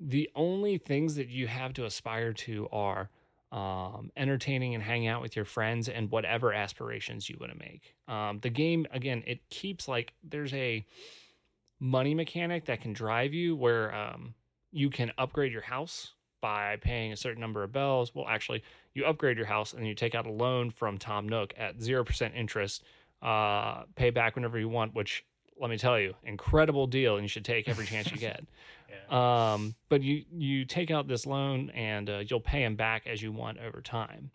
the 0.01 0.29
only 0.35 0.79
things 0.79 1.15
that 1.15 1.29
you 1.29 1.47
have 1.47 1.73
to 1.75 1.85
aspire 1.85 2.33
to 2.33 2.69
are 2.73 3.11
um, 3.55 4.11
entertaining 4.17 4.75
and 4.75 4.83
hanging 4.83 5.07
out 5.07 5.23
with 5.23 5.37
your 5.37 5.45
friends 5.45 5.89
and 5.89 6.11
whatever 6.11 6.53
aspirations 6.53 7.31
you 7.31 7.37
want 7.39 7.53
to 7.53 7.59
make. 7.59 7.95
Um, 8.09 8.41
the 8.43 8.51
game, 8.51 8.85
again, 8.91 9.23
it 9.29 9.49
keeps 9.49 9.87
like 9.87 10.13
there's 10.25 10.53
a 10.55 10.85
money 11.79 12.15
mechanic 12.15 12.65
that 12.65 12.81
can 12.81 12.93
drive 12.93 13.33
you 13.33 13.55
where 13.55 13.95
um, 13.95 14.35
you 14.73 14.91
can 14.91 15.13
upgrade 15.19 15.53
your 15.53 15.63
house 15.63 16.15
by 16.43 16.77
paying 16.81 17.13
a 17.13 17.17
certain 17.17 17.41
number 17.41 17.63
of 17.63 17.71
bells. 17.71 18.13
Well, 18.13 18.27
actually, 18.29 18.65
you 18.93 19.05
upgrade 19.05 19.37
your 19.37 19.47
house 19.47 19.73
and 19.73 19.87
you 19.87 19.95
take 19.95 20.17
out 20.17 20.27
a 20.27 20.33
loan 20.33 20.71
from 20.73 20.99
Tom 20.99 21.29
Nook 21.29 21.55
at 21.57 21.79
0% 21.79 22.35
interest, 22.35 22.83
uh, 23.23 23.85
pay 23.95 24.11
back 24.11 24.35
whenever 24.35 24.59
you 24.59 24.69
want, 24.69 24.97
which 24.97 25.25
let 25.61 25.71
me 25.71 25.79
tell 25.79 25.99
you, 25.99 26.15
incredible 26.25 26.87
deal, 26.87 27.15
and 27.15 27.25
you 27.25 27.29
should 27.29 27.45
take 27.45 27.69
every 27.69 27.87
chance 27.87 28.11
you 28.11 28.19
get. 28.19 28.45
yeah. 29.11 29.53
Um, 29.53 29.75
but 29.89 30.03
you 30.03 30.25
you 30.33 30.65
take 30.65 30.91
out 30.91 31.09
this 31.09 31.27
loan, 31.27 31.71
and 31.71 32.11
uh, 32.11 32.23
you'll 32.27 32.41
pay 32.41 32.63
them 32.63 32.77
back 32.77 33.07
as 33.07 33.23
you 33.23 33.33
want 33.33 33.59
over 33.59 33.81
time. 33.81 34.31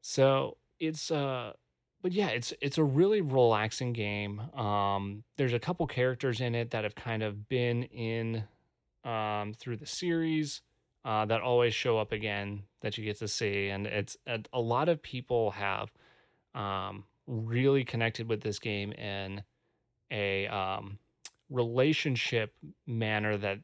So 0.00 0.56
it's 0.80 1.10
uh, 1.10 1.52
but 2.02 2.12
yeah, 2.12 2.28
it's 2.28 2.52
it's 2.60 2.78
a 2.78 2.84
really 2.84 3.20
relaxing 3.20 3.92
game. 3.92 4.40
Um, 4.54 5.24
there's 5.36 5.52
a 5.52 5.58
couple 5.58 5.86
characters 5.86 6.40
in 6.40 6.54
it 6.54 6.70
that 6.70 6.84
have 6.84 6.94
kind 6.94 7.22
of 7.22 7.48
been 7.48 7.84
in 7.84 8.44
um 9.04 9.54
through 9.54 9.76
the 9.76 9.86
series. 9.86 10.62
uh, 11.04 11.24
that 11.24 11.40
always 11.40 11.72
show 11.72 11.98
up 11.98 12.10
again 12.12 12.62
that 12.80 12.98
you 12.98 13.04
get 13.04 13.16
to 13.18 13.28
see, 13.28 13.68
and 13.68 13.86
it's 13.86 14.16
a, 14.26 14.40
a 14.52 14.60
lot 14.60 14.88
of 14.88 15.00
people 15.02 15.52
have 15.52 15.92
um, 16.54 17.04
really 17.26 17.84
connected 17.84 18.28
with 18.28 18.40
this 18.40 18.58
game 18.58 18.92
in 18.92 19.42
a 20.10 20.46
um, 20.48 20.98
relationship 21.50 22.54
manner 22.86 23.36
that 23.36 23.58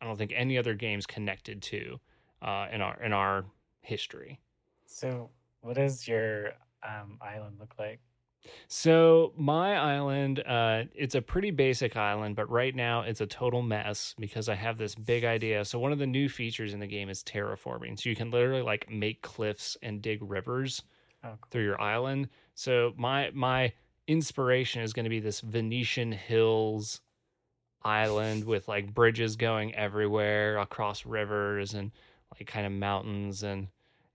I 0.00 0.04
don't 0.04 0.16
think 0.16 0.32
any 0.34 0.58
other 0.58 0.74
game's 0.74 1.06
connected 1.06 1.62
to 1.62 1.98
uh, 2.42 2.68
in 2.72 2.80
our 2.80 3.02
in 3.02 3.12
our 3.12 3.44
history. 3.82 4.40
So, 4.86 5.30
what 5.60 5.76
does 5.76 6.06
your 6.06 6.52
um, 6.86 7.18
island 7.20 7.56
look 7.58 7.74
like? 7.78 8.00
So 8.68 9.32
my 9.36 9.76
island, 9.76 10.40
uh, 10.46 10.84
it's 10.94 11.14
a 11.14 11.20
pretty 11.20 11.50
basic 11.50 11.96
island, 11.96 12.36
but 12.36 12.48
right 12.48 12.74
now 12.74 13.02
it's 13.02 13.20
a 13.20 13.26
total 13.26 13.62
mess 13.62 14.14
because 14.18 14.48
I 14.48 14.54
have 14.54 14.78
this 14.78 14.94
big 14.94 15.24
idea. 15.24 15.64
So 15.64 15.78
one 15.78 15.92
of 15.92 15.98
the 15.98 16.06
new 16.06 16.28
features 16.28 16.72
in 16.72 16.80
the 16.80 16.86
game 16.86 17.08
is 17.08 17.22
terraforming. 17.24 17.98
So 18.00 18.08
you 18.08 18.16
can 18.16 18.30
literally 18.30 18.62
like 18.62 18.88
make 18.90 19.22
cliffs 19.22 19.76
and 19.82 20.00
dig 20.00 20.20
rivers 20.22 20.82
Oh, 21.24 21.30
cool. 21.30 21.48
through 21.50 21.64
your 21.64 21.80
island. 21.80 22.28
So 22.54 22.92
my 22.96 23.30
my 23.34 23.72
inspiration 24.08 24.82
is 24.82 24.92
going 24.92 25.04
to 25.04 25.10
be 25.10 25.20
this 25.20 25.40
Venetian 25.40 26.10
hills 26.10 27.00
island 27.84 28.44
with 28.44 28.66
like 28.66 28.92
bridges 28.92 29.36
going 29.36 29.74
everywhere 29.74 30.58
across 30.58 31.06
rivers 31.06 31.74
and 31.74 31.92
like 32.34 32.48
kind 32.48 32.66
of 32.66 32.72
mountains 32.72 33.44
and 33.44 33.68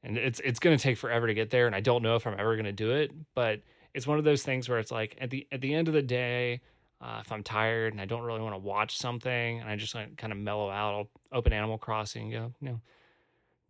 and 0.04 0.18
it's 0.18 0.42
it's 0.44 0.60
going 0.60 0.78
to 0.78 0.84
take 0.84 0.98
forever 0.98 1.28
to 1.28 1.34
get 1.34 1.50
there 1.50 1.66
and 1.66 1.76
I 1.76 1.80
don't 1.80 2.04
know 2.04 2.18
if 2.18 2.28
I'm 2.28 2.38
ever 2.38 2.56
going 2.56 2.66
to 2.66 2.74
do 2.74 2.92
it, 2.92 3.12
but 3.36 3.62
it's 3.94 4.06
one 4.06 4.18
of 4.18 4.26
those 4.26 4.44
things 4.44 4.68
where 4.68 4.80
it's 4.80 4.92
like 4.92 5.16
at 5.22 5.30
the 5.30 5.48
at 5.52 5.62
the 5.62 5.74
end 5.74 5.88
of 5.88 5.94
the 5.94 6.02
day 6.02 6.60
uh, 7.00 7.20
if 7.22 7.32
I'm 7.32 7.44
tired 7.44 7.94
and 7.94 8.02
I 8.02 8.06
don't 8.06 8.24
really 8.24 8.42
want 8.42 8.56
to 8.56 8.60
watch 8.60 8.98
something 8.98 9.60
and 9.60 9.70
I 9.70 9.76
just 9.76 9.94
want 9.94 10.18
kind 10.18 10.32
of 10.32 10.40
mellow 10.40 10.70
out, 10.70 10.94
I'll 10.94 11.38
open 11.38 11.54
Animal 11.54 11.78
Crossing 11.78 12.24
and 12.24 12.32
go, 12.32 12.54
you 12.62 12.70
know, 12.70 12.82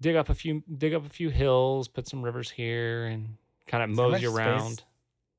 dig 0.01 0.15
up 0.15 0.29
a 0.29 0.35
few 0.35 0.63
dig 0.77 0.93
up 0.93 1.05
a 1.05 1.09
few 1.09 1.29
hills, 1.29 1.87
put 1.87 2.07
some 2.07 2.21
rivers 2.21 2.49
here, 2.49 3.05
and 3.05 3.35
kind 3.67 3.83
of 3.83 3.89
mosey 3.89 4.11
much 4.11 4.21
space- 4.21 4.35
around. 4.35 4.83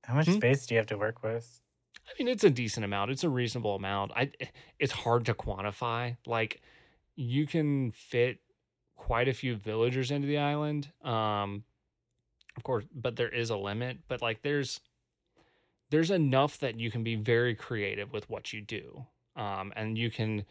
How 0.07 0.15
much 0.15 0.27
Hmm? 0.27 0.33
space 0.33 0.67
do 0.67 0.75
you 0.75 0.79
have 0.79 0.87
to 0.89 0.99
work 0.99 1.23
with? 1.23 1.61
I 2.07 2.13
mean, 2.19 2.29
it's 2.29 2.45
a 2.45 2.51
decent 2.51 2.85
amount. 2.85 3.11
It's 3.11 3.25
a 3.25 3.29
reasonable 3.29 3.75
amount. 3.77 4.13
I 4.15 4.31
it's 4.79 4.93
hard 4.93 5.25
to 5.27 5.35
quantify. 5.35 6.17
Like 6.27 6.61
you 7.17 7.47
can 7.47 7.93
fit 7.93 8.41
quite 8.97 9.29
a 9.29 9.33
few 9.33 9.57
villagers 9.57 10.11
into 10.11 10.27
the 10.27 10.39
island. 10.39 10.93
Um 11.03 11.65
of 12.57 12.63
course, 12.63 12.85
but 12.95 13.17
there 13.17 13.29
is 13.29 13.51
a 13.51 13.57
limit, 13.57 13.99
but 14.09 14.23
like 14.23 14.43
there's 14.43 14.81
there's 15.91 16.11
enough 16.11 16.59
that 16.59 16.79
you 16.79 16.91
can 16.91 17.03
be 17.05 17.15
very 17.17 17.55
creative 17.55 18.13
with 18.13 18.29
what 18.29 18.53
you 18.53 18.61
do. 18.61 19.07
Um 19.37 19.73
and 19.77 19.97
you 19.99 20.11
can 20.11 20.45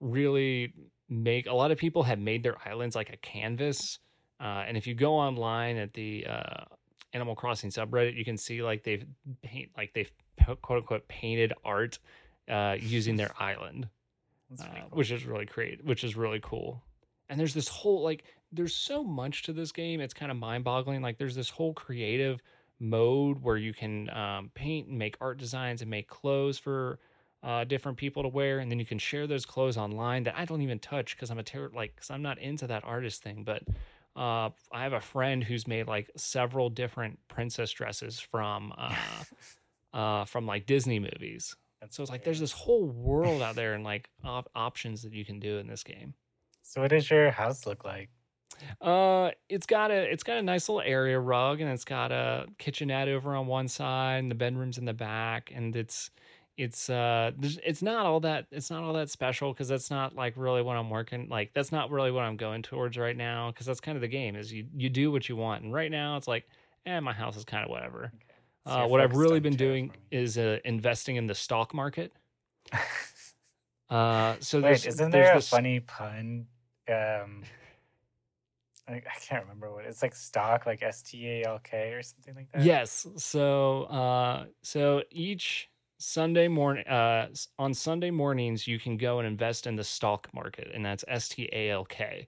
really 0.00 0.74
make 1.08 1.46
a 1.46 1.54
lot 1.54 1.70
of 1.70 1.78
people 1.78 2.04
have 2.04 2.18
made 2.18 2.42
their 2.42 2.56
islands 2.66 2.96
like 2.96 3.12
a 3.12 3.16
canvas. 3.18 3.98
Uh, 4.40 4.64
and 4.66 4.76
if 4.76 4.86
you 4.86 4.94
go 4.94 5.14
online 5.16 5.76
at 5.76 5.92
the 5.94 6.26
uh, 6.26 6.64
Animal 7.12 7.34
Crossing 7.34 7.70
subreddit, 7.70 8.16
you 8.16 8.24
can 8.24 8.36
see 8.36 8.62
like 8.62 8.84
they've 8.84 9.04
paint 9.42 9.70
like 9.76 9.92
they've 9.94 10.10
quote 10.62 10.78
unquote 10.78 11.08
painted 11.08 11.52
art 11.64 11.98
uh, 12.48 12.76
using 12.78 13.16
their 13.16 13.32
island, 13.40 13.88
That's 14.50 14.62
uh, 14.62 14.66
cool. 14.66 14.98
which 14.98 15.10
is 15.10 15.24
really 15.24 15.46
great, 15.46 15.84
which 15.84 16.04
is 16.04 16.16
really 16.16 16.40
cool. 16.42 16.82
And 17.28 17.38
there's 17.38 17.54
this 17.54 17.68
whole 17.68 18.02
like 18.02 18.24
there's 18.52 18.74
so 18.74 19.02
much 19.04 19.42
to 19.44 19.52
this 19.52 19.72
game. 19.72 20.00
It's 20.00 20.14
kind 20.14 20.30
of 20.30 20.36
mind 20.38 20.64
boggling. 20.64 21.02
Like 21.02 21.18
there's 21.18 21.34
this 21.34 21.50
whole 21.50 21.72
creative 21.72 22.40
mode 22.80 23.42
where 23.42 23.56
you 23.56 23.74
can 23.74 24.08
um, 24.10 24.50
paint 24.54 24.88
and 24.88 24.98
make 24.98 25.16
art 25.20 25.38
designs 25.38 25.82
and 25.82 25.90
make 25.90 26.08
clothes 26.08 26.58
for 26.58 26.98
uh, 27.42 27.64
different 27.64 27.96
people 27.96 28.22
to 28.22 28.28
wear, 28.28 28.58
and 28.58 28.70
then 28.70 28.78
you 28.78 28.84
can 28.84 28.98
share 28.98 29.26
those 29.26 29.46
clothes 29.46 29.76
online 29.76 30.24
that 30.24 30.34
I 30.36 30.44
don't 30.44 30.60
even 30.62 30.78
touch 30.78 31.16
because 31.16 31.30
I'm 31.30 31.38
a 31.38 31.42
terror 31.42 31.70
like 31.74 31.94
because 31.94 32.10
I'm 32.10 32.22
not 32.22 32.38
into 32.38 32.66
that 32.66 32.84
artist 32.84 33.22
thing. 33.22 33.44
But 33.44 33.62
uh, 34.16 34.50
I 34.72 34.82
have 34.82 34.92
a 34.92 35.00
friend 35.00 35.42
who's 35.42 35.66
made 35.66 35.86
like 35.86 36.10
several 36.16 36.70
different 36.70 37.18
princess 37.28 37.70
dresses 37.70 38.18
from 38.18 38.72
uh, 38.76 38.94
uh, 39.92 40.24
from 40.24 40.46
like 40.46 40.66
Disney 40.66 40.98
movies. 40.98 41.56
And 41.82 41.92
So 41.92 42.02
it's 42.02 42.10
like 42.10 42.24
there's 42.24 42.40
this 42.40 42.52
whole 42.52 42.86
world 42.86 43.42
out 43.42 43.54
there 43.56 43.74
and 43.74 43.84
like 43.84 44.10
op- 44.24 44.50
options 44.54 45.02
that 45.02 45.12
you 45.12 45.24
can 45.24 45.40
do 45.40 45.58
in 45.58 45.66
this 45.66 45.82
game. 45.82 46.14
So, 46.62 46.82
what 46.82 46.90
does 46.90 47.10
your 47.10 47.30
house 47.30 47.66
look 47.66 47.84
like? 47.84 48.10
Uh, 48.80 49.30
it's 49.48 49.66
got 49.66 49.90
a 49.90 50.10
it's 50.10 50.22
got 50.22 50.36
a 50.36 50.42
nice 50.42 50.68
little 50.68 50.82
area 50.82 51.18
rug, 51.18 51.60
and 51.60 51.70
it's 51.70 51.84
got 51.84 52.12
a 52.12 52.46
kitchenette 52.58 53.08
over 53.08 53.34
on 53.34 53.46
one 53.46 53.68
side, 53.68 54.18
and 54.18 54.30
the 54.30 54.34
bedrooms 54.34 54.76
in 54.76 54.84
the 54.84 54.92
back, 54.92 55.50
and 55.54 55.74
it's 55.74 56.10
it's 56.60 56.90
uh 56.90 57.30
it's 57.40 57.80
not 57.82 58.04
all 58.06 58.20
that 58.20 58.46
it's 58.50 58.70
not 58.70 58.82
all 58.82 58.92
that 58.92 59.08
special 59.08 59.52
because 59.52 59.68
that's 59.68 59.90
not 59.90 60.14
like 60.14 60.34
really 60.36 60.60
what 60.62 60.76
I'm 60.76 60.90
working 60.90 61.28
like 61.28 61.52
that's 61.54 61.72
not 61.72 61.90
really 61.90 62.10
what 62.10 62.22
I'm 62.24 62.36
going 62.36 62.62
towards 62.62 62.98
right 62.98 63.16
now 63.16 63.50
because 63.50 63.66
that's 63.66 63.80
kind 63.80 63.96
of 63.96 64.02
the 64.02 64.08
game 64.08 64.36
is 64.36 64.52
you 64.52 64.66
you 64.76 64.88
do 64.90 65.10
what 65.10 65.28
you 65.28 65.36
want, 65.36 65.62
and 65.64 65.72
right 65.72 65.90
now 65.90 66.16
it's 66.16 66.28
like 66.28 66.46
eh 66.86 67.00
my 67.00 67.12
house 67.12 67.36
is 67.36 67.44
kind 67.44 67.64
of 67.64 67.70
whatever. 67.70 68.12
Okay. 68.14 68.34
So 68.66 68.72
Uh, 68.72 68.86
what 68.88 69.00
I've 69.00 69.16
really 69.16 69.40
been 69.40 69.56
doing 69.56 69.90
is 70.10 70.36
uh, 70.36 70.58
investing 70.64 71.16
in 71.16 71.26
the 71.26 71.34
stock 71.34 71.72
market. 71.74 72.12
Uh, 73.88 74.36
so 74.38 74.58
Wait, 74.58 74.68
there's, 74.68 74.86
isn't 74.86 75.10
there 75.10 75.32
a 75.32 75.34
this- 75.38 75.48
funny 75.48 75.80
pun? 75.80 76.46
Um, 76.88 77.42
I, 78.88 78.94
I 78.94 79.18
can't 79.20 79.42
remember 79.42 79.72
what 79.72 79.84
it's 79.84 80.00
like. 80.00 80.14
Stock, 80.14 80.64
like 80.64 80.80
S 80.82 81.02
T 81.02 81.26
A 81.28 81.44
L 81.44 81.58
K 81.58 81.92
or 81.92 82.02
something 82.02 82.36
like 82.36 82.52
that. 82.52 82.62
Yes. 82.62 83.06
So 83.16 83.84
uh 83.84 84.44
so 84.62 85.02
each 85.10 85.68
Sunday 86.02 86.48
morning 86.48 86.86
uh 86.86 87.28
on 87.58 87.74
Sunday 87.74 88.10
mornings 88.10 88.66
you 88.66 88.78
can 88.78 88.96
go 88.96 89.18
and 89.18 89.28
invest 89.28 89.66
in 89.66 89.76
the 89.76 89.84
stock 89.84 90.30
market 90.32 90.70
and 90.72 90.82
that's 90.84 91.04
S 91.06 91.28
T 91.28 91.48
A 91.52 91.70
L 91.70 91.84
K. 91.84 92.26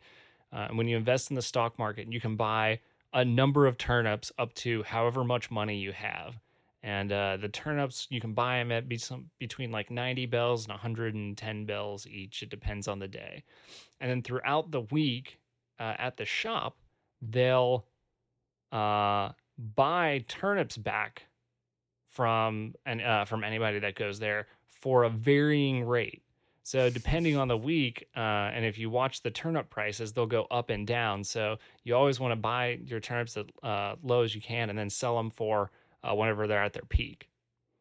Uh, 0.53 0.67
and 0.69 0.77
when 0.77 0.87
you 0.87 0.99
invest 0.99 1.31
in 1.31 1.37
the 1.37 1.43
stock 1.43 1.79
market, 1.79 2.13
you 2.13 2.21
can 2.21 2.37
buy 2.37 2.79
a 3.15 3.25
number 3.25 3.67
of 3.67 3.79
turnips 3.79 4.31
up 4.39 4.53
to 4.53 4.83
however 4.83 5.25
much 5.25 5.51
money 5.51 5.79
you 5.79 5.91
have. 5.93 6.39
And 6.83 7.11
uh, 7.11 7.39
the 7.39 7.49
turnips 7.49 8.07
you 8.11 8.21
can 8.21 8.35
buy 8.35 8.59
them 8.59 8.71
at 8.73 8.89
be 8.89 8.99
some, 8.99 9.31
between 9.39 9.71
like 9.71 9.91
90 9.91 10.27
bells 10.27 10.65
and 10.65 10.73
110 10.73 11.65
bells 11.65 12.07
each. 12.07 12.43
It 12.43 12.51
depends 12.51 12.89
on 12.89 12.99
the 12.99 13.09
day. 13.09 13.43
And 14.01 14.11
then 14.11 14.23
throughout 14.23 14.71
the 14.71 14.83
week 14.83 15.39
uh, 15.81 15.95
at 15.99 16.19
the 16.19 16.27
shop, 16.27 16.77
they'll 17.23 17.87
uh, 18.71 19.31
buy 19.75 20.25
turnips 20.29 20.77
back 20.77 21.27
from 22.13 22.75
and 22.87 23.03
uh, 23.03 23.25
from 23.25 23.43
anybody 23.43 23.79
that 23.81 23.95
goes 23.95 24.19
there 24.19 24.47
for 24.69 25.05
a 25.05 25.11
varying 25.11 25.85
rate. 25.85 26.23
So 26.65 26.91
depending 26.91 27.37
on 27.37 27.49
the 27.49 27.57
week, 27.57 28.07
uh, 28.17 28.21
and 28.55 28.65
if 28.65 28.79
you 28.79 28.89
watch 28.89 29.23
the 29.23 29.31
turnip 29.31 29.69
prices, 29.69 30.13
they'll 30.13 30.27
go 30.27 30.47
up 30.51 30.71
and 30.71 30.87
down. 30.87 31.25
So 31.25 31.57
you 31.83 31.97
always 31.97 32.21
want 32.21 32.33
to 32.33 32.37
buy 32.37 32.79
your 32.87 33.01
turnips 33.01 33.37
as 33.37 33.47
uh, 33.65 33.97
low 34.03 34.23
as 34.23 34.35
you 34.35 34.41
can, 34.41 34.71
and 34.71 34.79
then 34.79 34.89
sell 34.89 35.17
them 35.17 35.31
for 35.31 35.71
uh, 36.05 36.15
whenever 36.15 36.47
they're 36.47 36.63
at 36.63 36.73
their 36.73 36.85
peak. 36.89 37.29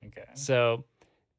Okay. 0.06 0.26
So 0.34 0.84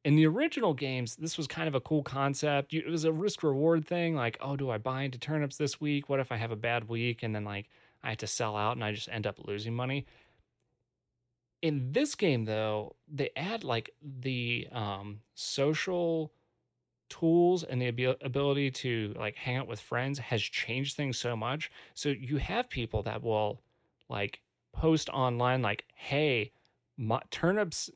in 0.05 0.15
the 0.15 0.25
original 0.25 0.73
games, 0.73 1.15
this 1.15 1.37
was 1.37 1.47
kind 1.47 1.67
of 1.67 1.75
a 1.75 1.81
cool 1.81 2.03
concept. 2.03 2.71
You, 2.71 2.81
it 2.85 2.89
was 2.89 3.03
a 3.05 3.11
risk 3.11 3.43
reward 3.43 3.85
thing. 3.85 4.15
Like, 4.15 4.37
oh, 4.39 4.55
do 4.55 4.69
I 4.69 4.77
buy 4.77 5.03
into 5.03 5.17
turnips 5.17 5.57
this 5.57 5.81
week? 5.81 6.09
What 6.09 6.19
if 6.19 6.31
I 6.31 6.37
have 6.37 6.51
a 6.51 6.57
bad 6.57 6.87
week 6.87 7.23
and 7.23 7.35
then 7.35 7.43
like 7.43 7.69
I 8.03 8.09
have 8.09 8.17
to 8.19 8.27
sell 8.27 8.55
out 8.55 8.75
and 8.75 8.83
I 8.83 8.93
just 8.93 9.09
end 9.09 9.27
up 9.27 9.37
losing 9.45 9.73
money? 9.73 10.05
In 11.63 11.93
this 11.93 12.13
game, 12.13 12.43
though, 12.43 12.97
they 13.07 13.29
add 13.37 13.63
like 13.63 13.89
the 14.01 14.67
um, 14.73 15.21
social 15.33 16.33
tools 17.09 17.63
and 17.63 17.81
the 17.81 17.87
abil- 17.87 18.17
ability 18.21 18.69
to 18.69 19.13
like 19.17 19.37
hang 19.37 19.55
out 19.55 19.67
with 19.67 19.79
friends 19.79 20.19
has 20.19 20.41
changed 20.41 20.97
things 20.97 21.17
so 21.17 21.37
much. 21.37 21.71
So 21.93 22.09
you 22.09 22.35
have 22.35 22.69
people 22.69 23.01
that 23.03 23.23
will 23.23 23.61
like 24.09 24.41
post 24.73 25.07
online 25.07 25.61
like, 25.61 25.85
"Hey, 25.95 26.51
my 26.97 27.21
turnips 27.31 27.89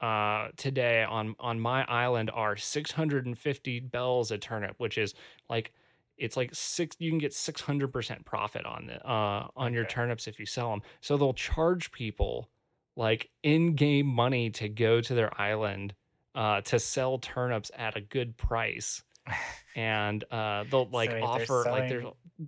uh 0.00 0.48
today 0.58 1.02
on 1.04 1.34
on 1.40 1.58
my 1.58 1.84
island 1.84 2.30
are 2.34 2.56
650 2.56 3.80
bells 3.80 4.32
a 4.32 4.38
turnip 4.38 4.74
which 4.78 4.98
is 4.98 5.14
like 5.48 5.72
it's 6.18 6.36
like 6.36 6.50
six 6.52 6.96
you 6.98 7.10
can 7.10 7.18
get 7.18 7.32
600% 7.32 8.24
profit 8.24 8.66
on 8.66 8.86
the 8.88 9.08
uh 9.08 9.46
on 9.56 9.72
your 9.72 9.84
turnips 9.86 10.26
if 10.26 10.38
you 10.40 10.46
sell 10.46 10.70
them 10.70 10.82
so 11.00 11.16
they'll 11.16 11.32
charge 11.32 11.92
people 11.92 12.50
like 12.96 13.28
in-game 13.42 14.06
money 14.06 14.50
to 14.50 14.68
go 14.68 15.00
to 15.00 15.14
their 15.14 15.38
island 15.40 15.94
uh 16.34 16.60
to 16.60 16.78
sell 16.78 17.18
turnips 17.18 17.70
at 17.76 17.96
a 17.96 18.00
good 18.00 18.36
price 18.36 19.02
and 19.76 20.24
uh 20.30 20.64
they'll 20.70 20.88
like 20.90 21.10
they're 21.10 21.24
offer 21.24 21.64
like 21.70 21.88
there's 21.88 22.04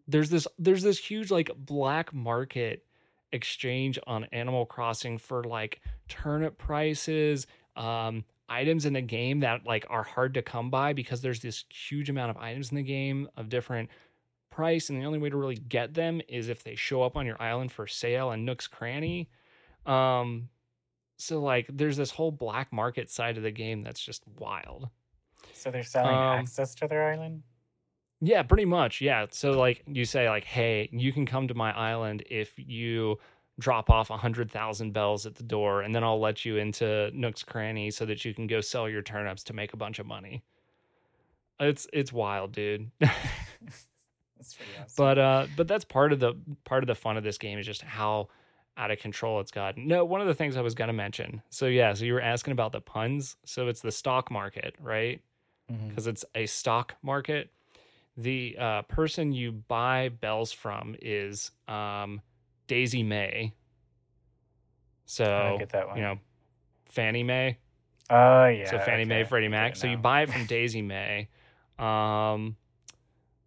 there's 0.09 0.31
this 0.31 0.47
there's 0.59 0.83
this 0.83 0.99
huge 0.99 1.31
like 1.31 1.51
black 1.57 2.13
market 2.13 2.85
exchange 3.33 3.99
on 4.07 4.25
Animal 4.33 4.67
Crossing 4.67 5.19
for 5.19 5.45
like 5.45 5.81
turnip 6.09 6.59
prices, 6.59 7.47
um, 7.77 8.25
items 8.49 8.87
in 8.87 8.93
the 8.93 9.01
game 9.01 9.41
that 9.41 9.67
like 9.67 9.87
are 9.91 10.03
hard 10.03 10.35
to 10.35 10.43
come 10.43 10.71
by 10.71 10.93
because 10.93 11.21
there's 11.21 11.41
this 11.41 11.65
huge 11.69 12.11
amount 12.11 12.31
of 12.31 12.37
items 12.37 12.71
in 12.71 12.77
the 12.77 12.83
game 12.83 13.29
of 13.37 13.49
different 13.49 13.89
price, 14.51 14.91
and 14.91 15.01
the 15.01 15.05
only 15.05 15.19
way 15.19 15.31
to 15.31 15.37
really 15.37 15.57
get 15.57 15.95
them 15.95 16.21
is 16.29 16.49
if 16.49 16.63
they 16.65 16.75
show 16.75 17.03
up 17.03 17.17
on 17.17 17.27
your 17.27 17.41
island 17.41 17.71
for 17.71 17.87
sale 17.87 18.33
in 18.33 18.45
Nook's 18.45 18.67
Cranny. 18.67 19.29
Um, 19.89 20.49
so 21.19 21.41
like 21.41 21.67
there's 21.73 21.97
this 21.97 22.11
whole 22.11 22.31
black 22.33 22.73
market 22.73 23.09
side 23.11 23.37
of 23.37 23.43
the 23.43 23.51
game 23.51 23.83
that's 23.83 24.01
just 24.01 24.23
wild. 24.39 24.89
So 25.53 25.71
they're 25.71 25.83
selling 25.83 26.15
Um, 26.15 26.39
access 26.41 26.75
to 26.77 26.89
their 26.89 27.11
island. 27.13 27.43
Yeah, 28.21 28.43
pretty 28.43 28.65
much. 28.65 29.01
Yeah. 29.01 29.27
So 29.31 29.53
like 29.53 29.83
you 29.87 30.05
say 30.05 30.29
like, 30.29 30.45
"Hey, 30.45 30.89
you 30.93 31.13
can 31.13 31.27
come 31.27 31.49
to 31.49 31.55
my 31.55 31.73
island 31.77 32.23
if 32.31 32.53
you 32.59 33.19
drop 33.59 33.89
off 33.89 34.11
a 34.11 34.17
hundred 34.17 34.51
thousand 34.51 34.93
bells 34.93 35.25
at 35.27 35.35
the 35.35 35.43
door, 35.43 35.83
and 35.83 35.95
then 35.95 36.05
I'll 36.05 36.21
let 36.21 36.45
you 36.45 36.57
into 36.57 37.11
Nook's 37.15 37.43
Cranny 37.43 37.91
so 37.91 38.05
that 38.07 38.25
you 38.25 38.35
can 38.35 38.47
go 38.47 38.61
sell 38.61 38.89
your 38.89 39.03
turnips 39.03 39.43
to 39.45 39.53
make 39.55 39.73
a 39.73 39.77
bunch 39.77 39.99
of 39.99 40.07
money." 40.07 40.43
It's 41.61 41.87
it's 41.93 42.13
wild, 42.13 42.53
dude. 42.53 42.91
That's 43.01 43.79
awesome. 44.39 44.95
but 44.97 45.19
uh, 45.19 45.47
but 45.57 45.67
that's 45.69 45.85
part 45.85 46.13
of 46.13 46.21
the 46.21 46.35
part 46.65 46.83
of 46.83 46.87
the 46.89 46.95
fun 46.95 47.17
of 47.17 47.25
this 47.25 47.39
game 47.39 47.59
is 47.59 47.65
just 47.67 47.83
how 47.83 48.29
out 48.77 48.91
of 48.91 48.99
control 48.99 49.41
it's 49.41 49.51
gotten. 49.51 49.87
No, 49.89 50.05
one 50.05 50.21
of 50.21 50.27
the 50.27 50.35
things 50.35 50.57
I 50.57 50.61
was 50.61 50.75
gonna 50.75 50.93
mention. 50.93 51.43
So 51.51 51.67
yeah, 51.67 51.95
so 51.95 52.05
you 52.05 52.15
were 52.15 52.21
asking 52.21 52.53
about 52.53 52.73
the 52.73 52.81
puns. 52.81 53.37
So 53.45 53.69
it's 53.69 53.81
the 53.81 53.93
stock 53.93 54.31
market, 54.31 54.75
right? 54.81 55.21
Because 55.89 56.07
it's 56.07 56.25
a 56.35 56.47
stock 56.47 56.95
market. 57.03 57.51
The 58.17 58.57
uh, 58.59 58.83
person 58.83 59.33
you 59.33 59.53
buy 59.53 60.11
bells 60.11 60.53
from 60.53 60.95
is 61.03 61.51
um, 61.67 62.21
Daisy 62.67 63.03
Mae. 63.03 63.53
So 65.07 65.57
get 65.59 65.71
that 65.71 65.89
one. 65.89 65.97
you 65.97 66.03
know, 66.03 66.19
Fannie 66.87 67.23
Mae. 67.25 67.59
oh 68.11 68.47
yeah. 68.47 68.71
so 68.71 68.79
Fannie 68.79 69.05
Mae, 69.05 69.21
okay. 69.21 69.29
Freddie 69.29 69.49
Mac. 69.49 69.77
So 69.77 69.87
you 69.87 69.97
buy 69.97 70.23
it 70.23 70.31
from 70.31 70.45
Daisy 70.47 70.83
Mae. 70.83 71.29
Um, 71.79 72.57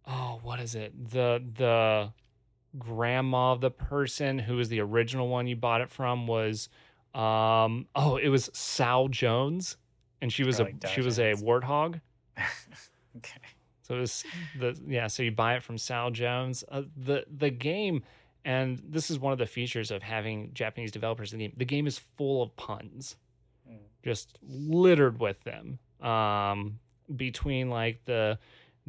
oh, 0.06 0.40
what 0.42 0.60
is 0.60 0.74
it? 0.74 0.92
The 1.10 1.42
the 1.56 2.12
grandma 2.78 3.52
of 3.52 3.60
the 3.60 3.70
person 3.70 4.38
who 4.38 4.56
was 4.56 4.68
the 4.68 4.80
original 4.80 5.28
one 5.28 5.46
you 5.46 5.56
bought 5.56 5.80
it 5.80 5.90
from 5.90 6.26
was 6.26 6.68
um 7.14 7.86
oh 7.96 8.16
it 8.16 8.28
was 8.28 8.48
Sal 8.52 9.08
Jones 9.08 9.76
and 10.22 10.32
she 10.32 10.44
was 10.44 10.60
a 10.60 10.68
she 10.88 11.00
was 11.00 11.18
a 11.18 11.32
warthog 11.34 12.00
okay. 13.16 13.40
So 13.82 13.96
it 13.96 14.00
was 14.00 14.24
the 14.58 14.78
yeah. 14.86 15.08
So 15.08 15.22
you 15.24 15.32
buy 15.32 15.56
it 15.56 15.64
from 15.64 15.76
Sal 15.76 16.12
Jones. 16.12 16.62
Uh, 16.70 16.82
the 16.96 17.24
the 17.38 17.50
game, 17.50 18.04
and 18.44 18.80
this 18.88 19.10
is 19.10 19.18
one 19.18 19.32
of 19.32 19.38
the 19.40 19.46
features 19.46 19.90
of 19.90 20.00
having 20.00 20.52
Japanese 20.54 20.92
developers 20.92 21.32
in 21.32 21.40
the 21.40 21.48
game. 21.48 21.54
The 21.56 21.64
game 21.64 21.88
is 21.88 21.98
full 21.98 22.40
of 22.42 22.54
puns, 22.56 23.16
Mm. 23.68 23.78
just 24.04 24.38
littered 24.42 25.18
with 25.20 25.42
them. 25.42 25.80
Um, 26.00 26.78
between 27.16 27.68
like 27.68 28.04
the 28.04 28.38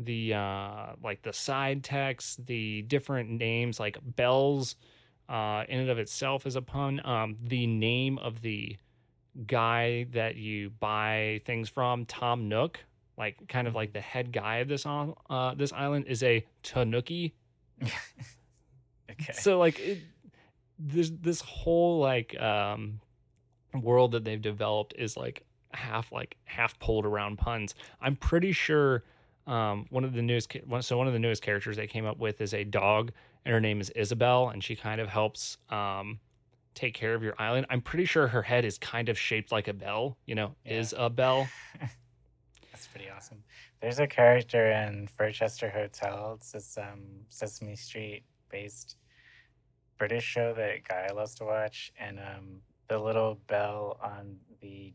the 0.06 0.34
uh 0.34 0.94
like 1.04 1.22
the 1.22 1.34
side 1.34 1.84
text, 1.84 2.46
the 2.46 2.82
different 2.84 3.30
names 3.30 3.80
like 3.80 3.98
bells, 4.16 4.76
uh, 5.30 5.64
in 5.70 5.80
and 5.80 5.90
of 5.90 5.98
itself 5.98 6.46
is 6.46 6.56
a 6.56 6.62
pun. 6.62 7.02
Um, 7.06 7.38
the 7.42 7.66
name 7.68 8.18
of 8.18 8.42
the 8.42 8.78
guy 9.48 10.06
that 10.12 10.36
you 10.36 10.72
buy 10.72 11.42
things 11.46 11.70
from, 11.70 12.06
Tom 12.06 12.50
Nook, 12.50 12.80
like 13.18 13.48
kind 13.48 13.68
of 13.68 13.74
like 13.76 13.94
the 13.94 14.02
head 14.02 14.32
guy 14.32 14.58
of 14.58 14.68
this 14.68 14.86
on 14.86 15.14
uh, 15.30 15.54
this 15.56 15.72
island, 15.72 16.06
is 16.08 16.22
a 16.24 16.46
Tanuki. 16.64 17.34
okay. 17.84 19.34
So 19.34 19.58
like 19.58 19.80
it, 19.80 20.00
this 20.78 21.12
this 21.22 21.42
whole 21.42 22.00
like 22.00 22.40
um 22.42 23.00
world 23.74 24.12
that 24.12 24.26
they've 24.26 24.42
developed 24.42 24.94
is 24.98 25.16
like 25.16 25.44
half 25.74 26.12
like 26.12 26.36
half 26.44 26.78
pulled 26.80 27.06
around 27.06 27.38
puns. 27.38 27.76
I'm 28.02 28.16
pretty 28.16 28.52
sure 28.52 29.04
um 29.48 29.86
one 29.90 30.04
of 30.04 30.14
the 30.14 30.22
newest 30.22 30.56
so 30.82 30.98
one 30.98 31.08
of 31.08 31.14
the 31.14 31.20
newest 31.20 31.42
characters 31.42 31.76
they 31.78 31.88
came 31.88 32.06
up 32.06 32.18
with 32.20 32.40
is 32.42 32.54
a 32.54 32.64
dog 32.64 33.12
and 33.46 33.54
her 33.54 33.60
name 33.62 33.82
is 33.82 33.90
Isabelle 33.92 34.50
and 34.50 34.64
she 34.64 34.76
kind 34.76 35.02
of 35.02 35.08
helps 35.10 35.58
um 35.70 36.20
take 36.74 36.94
care 36.94 37.14
of 37.14 37.22
your 37.22 37.34
island. 37.38 37.66
I'm 37.70 37.82
pretty 37.82 38.06
sure 38.06 38.28
her 38.28 38.42
head 38.42 38.64
is 38.64 38.78
kind 38.78 39.10
of 39.10 39.20
shaped 39.20 39.52
like 39.52 39.68
a 39.68 39.74
bell, 39.74 40.18
you 40.26 40.36
know, 40.36 40.56
Yeah. 40.64 40.80
is 40.80 40.94
a 40.98 41.10
bell. 41.10 41.50
That's 42.72 42.88
pretty 42.88 43.10
awesome. 43.10 43.44
There's 43.82 44.00
a 44.00 44.08
character 44.08 44.72
in 44.72 45.08
Furchester 45.08 45.70
Hotel. 45.70 46.36
It's 46.38 46.54
this 46.54 46.78
um, 46.78 47.02
Sesame 47.28 47.76
Street 47.76 48.24
based 48.50 48.96
British 49.98 50.24
show 50.24 50.54
that 50.54 50.88
Guy 50.88 51.10
loves 51.14 51.36
to 51.36 51.44
watch, 51.46 51.92
and 52.00 52.20
um, 52.20 52.62
the 52.88 52.98
little 52.98 53.38
bell 53.48 54.00
on 54.02 54.38
the 54.62 54.94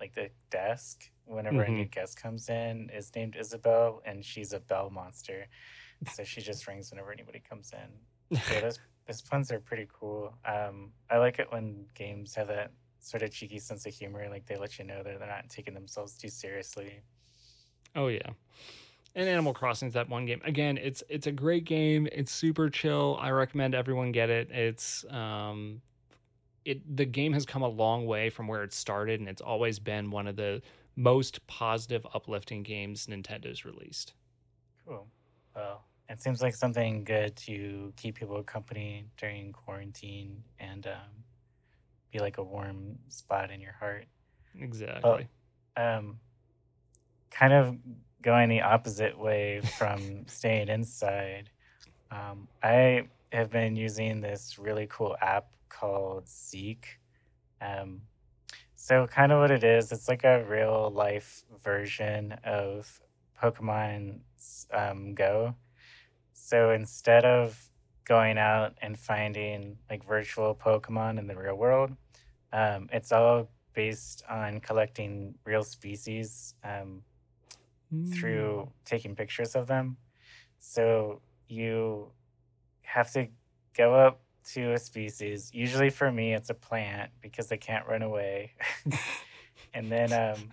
like 0.00 0.14
the 0.14 0.30
desk 0.50 1.10
whenever 1.24 1.62
a 1.62 1.70
new 1.70 1.84
guest 1.84 2.20
comes 2.20 2.48
in 2.48 2.90
is 2.94 3.12
named 3.14 3.36
Isabel, 3.38 4.02
and 4.04 4.24
she's 4.24 4.52
a 4.52 4.60
bell 4.60 4.90
monster. 4.90 5.46
So 6.12 6.24
she 6.24 6.40
just 6.40 6.66
rings 6.66 6.90
whenever 6.90 7.12
anybody 7.12 7.42
comes 7.48 7.72
in. 7.72 8.38
Yeah, 8.50 8.60
those 8.60 8.78
those 9.06 9.22
puns 9.22 9.50
are 9.50 9.60
pretty 9.60 9.88
cool. 9.92 10.34
Um, 10.44 10.90
I 11.10 11.18
like 11.18 11.38
it 11.38 11.50
when 11.50 11.86
games 11.94 12.34
have 12.34 12.48
that 12.48 12.70
sort 13.00 13.22
of 13.22 13.30
cheeky 13.30 13.58
sense 13.58 13.86
of 13.86 13.94
humor, 13.94 14.28
like 14.28 14.46
they 14.46 14.56
let 14.56 14.78
you 14.78 14.84
know 14.84 15.02
that 15.02 15.18
they're 15.18 15.28
not 15.28 15.48
taking 15.48 15.74
themselves 15.74 16.16
too 16.16 16.28
seriously. 16.28 17.00
Oh 17.96 18.08
yeah. 18.08 18.30
And 19.14 19.28
Animal 19.28 19.54
Crossing 19.54 19.88
is 19.88 19.94
that 19.94 20.08
one 20.08 20.26
game. 20.26 20.40
Again, 20.44 20.78
it's 20.78 21.02
it's 21.08 21.26
a 21.26 21.32
great 21.32 21.64
game. 21.64 22.06
It's 22.12 22.30
super 22.30 22.70
chill. 22.70 23.18
I 23.20 23.30
recommend 23.30 23.74
everyone 23.74 24.12
get 24.12 24.30
it. 24.30 24.50
It's 24.50 25.04
um 25.10 25.80
it 26.64 26.96
the 26.96 27.04
game 27.04 27.32
has 27.32 27.46
come 27.46 27.62
a 27.62 27.68
long 27.68 28.06
way 28.06 28.30
from 28.30 28.48
where 28.48 28.62
it 28.62 28.72
started 28.72 29.20
and 29.20 29.28
it's 29.28 29.40
always 29.40 29.78
been 29.78 30.10
one 30.10 30.26
of 30.26 30.36
the 30.36 30.60
most 30.96 31.46
positive 31.46 32.06
uplifting 32.12 32.62
games 32.62 33.06
Nintendo's 33.06 33.64
released. 33.64 34.14
Cool. 34.86 35.06
Well, 35.54 35.84
it 36.08 36.20
seems 36.20 36.42
like 36.42 36.54
something 36.54 37.04
good 37.04 37.36
to 37.36 37.92
keep 37.96 38.16
people 38.16 38.42
company 38.42 39.04
during 39.16 39.52
quarantine 39.52 40.42
and 40.58 40.86
um, 40.86 41.24
be 42.12 42.18
like 42.18 42.38
a 42.38 42.42
warm 42.42 42.98
spot 43.08 43.50
in 43.50 43.60
your 43.60 43.72
heart. 43.72 44.06
Exactly. 44.58 45.28
Um, 45.76 46.18
kind 47.30 47.52
of 47.52 47.76
going 48.22 48.48
the 48.48 48.62
opposite 48.62 49.16
way 49.16 49.60
from 49.78 50.24
staying 50.26 50.68
inside. 50.68 51.50
Um, 52.10 52.48
I 52.62 53.06
have 53.32 53.50
been 53.50 53.76
using 53.76 54.20
this 54.20 54.58
really 54.58 54.86
cool 54.90 55.16
app 55.20 55.48
called 55.68 56.28
Seek. 56.28 56.98
Um, 57.60 58.02
so, 58.76 59.06
kind 59.06 59.32
of 59.32 59.40
what 59.40 59.50
it 59.50 59.64
is, 59.64 59.92
it's 59.92 60.08
like 60.08 60.24
a 60.24 60.44
real 60.44 60.90
life 60.90 61.44
version 61.62 62.36
of 62.44 63.00
Pokemon 63.42 64.20
um, 64.72 65.14
Go. 65.14 65.54
So, 66.32 66.70
instead 66.70 67.24
of 67.24 67.70
going 68.04 68.38
out 68.38 68.74
and 68.80 68.98
finding 68.98 69.76
like 69.90 70.06
virtual 70.06 70.54
Pokemon 70.54 71.18
in 71.18 71.26
the 71.26 71.36
real 71.36 71.56
world, 71.56 71.90
um, 72.52 72.88
it's 72.92 73.12
all 73.12 73.50
based 73.74 74.24
on 74.28 74.60
collecting 74.60 75.34
real 75.44 75.62
species 75.62 76.54
um, 76.64 77.02
through 78.12 78.68
taking 78.84 79.14
pictures 79.14 79.54
of 79.54 79.66
them. 79.66 79.96
So 80.58 81.20
you 81.46 82.10
have 82.82 83.12
to 83.12 83.28
go 83.76 83.94
up 83.94 84.20
to 84.54 84.72
a 84.72 84.78
species. 84.78 85.50
Usually 85.52 85.90
for 85.90 86.10
me, 86.10 86.34
it's 86.34 86.50
a 86.50 86.54
plant 86.54 87.10
because 87.20 87.48
they 87.48 87.56
can't 87.56 87.86
run 87.86 88.02
away. 88.02 88.52
and 89.74 89.90
then 89.90 90.12
um, 90.12 90.48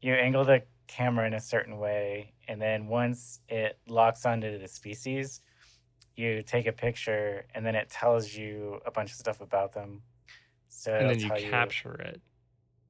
you 0.00 0.14
angle 0.14 0.44
the 0.44 0.62
camera 0.86 1.26
in 1.26 1.34
a 1.34 1.40
certain 1.40 1.78
way. 1.78 2.32
And 2.48 2.60
then 2.60 2.86
once 2.88 3.40
it 3.48 3.78
locks 3.88 4.26
onto 4.26 4.58
the 4.58 4.66
species, 4.68 5.40
you 6.16 6.42
take 6.42 6.66
a 6.66 6.72
picture 6.72 7.46
and 7.54 7.64
then 7.64 7.74
it 7.74 7.88
tells 7.88 8.34
you 8.34 8.80
a 8.84 8.90
bunch 8.90 9.10
of 9.10 9.16
stuff 9.16 9.40
about 9.40 9.72
them. 9.72 10.02
So 10.68 10.92
and 10.92 11.08
then 11.10 11.20
you 11.20 11.30
capture 11.50 11.94
it. 11.94 12.20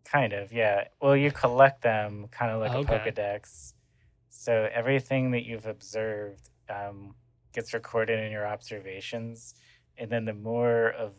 Kind 0.05 0.33
of, 0.33 0.53
yeah. 0.53 0.85
Well, 1.01 1.17
you 1.17 1.31
collect 1.31 1.83
them 1.83 2.27
kind 2.31 2.51
of 2.51 2.61
like 2.61 2.73
Okay. 2.73 2.95
a 2.95 3.13
Pokedex. 3.13 3.75
So 4.31 4.69
everything 4.73 5.33
that 5.33 5.45
you've 5.45 5.67
observed 5.67 6.51
um, 6.69 7.15
gets 7.53 7.75
recorded 7.75 8.19
in 8.19 8.33
your 8.33 8.47
observations. 8.47 9.55
And 10.01 10.11
then 10.11 10.25
the 10.25 10.33
more 10.35 10.91
of 10.91 11.13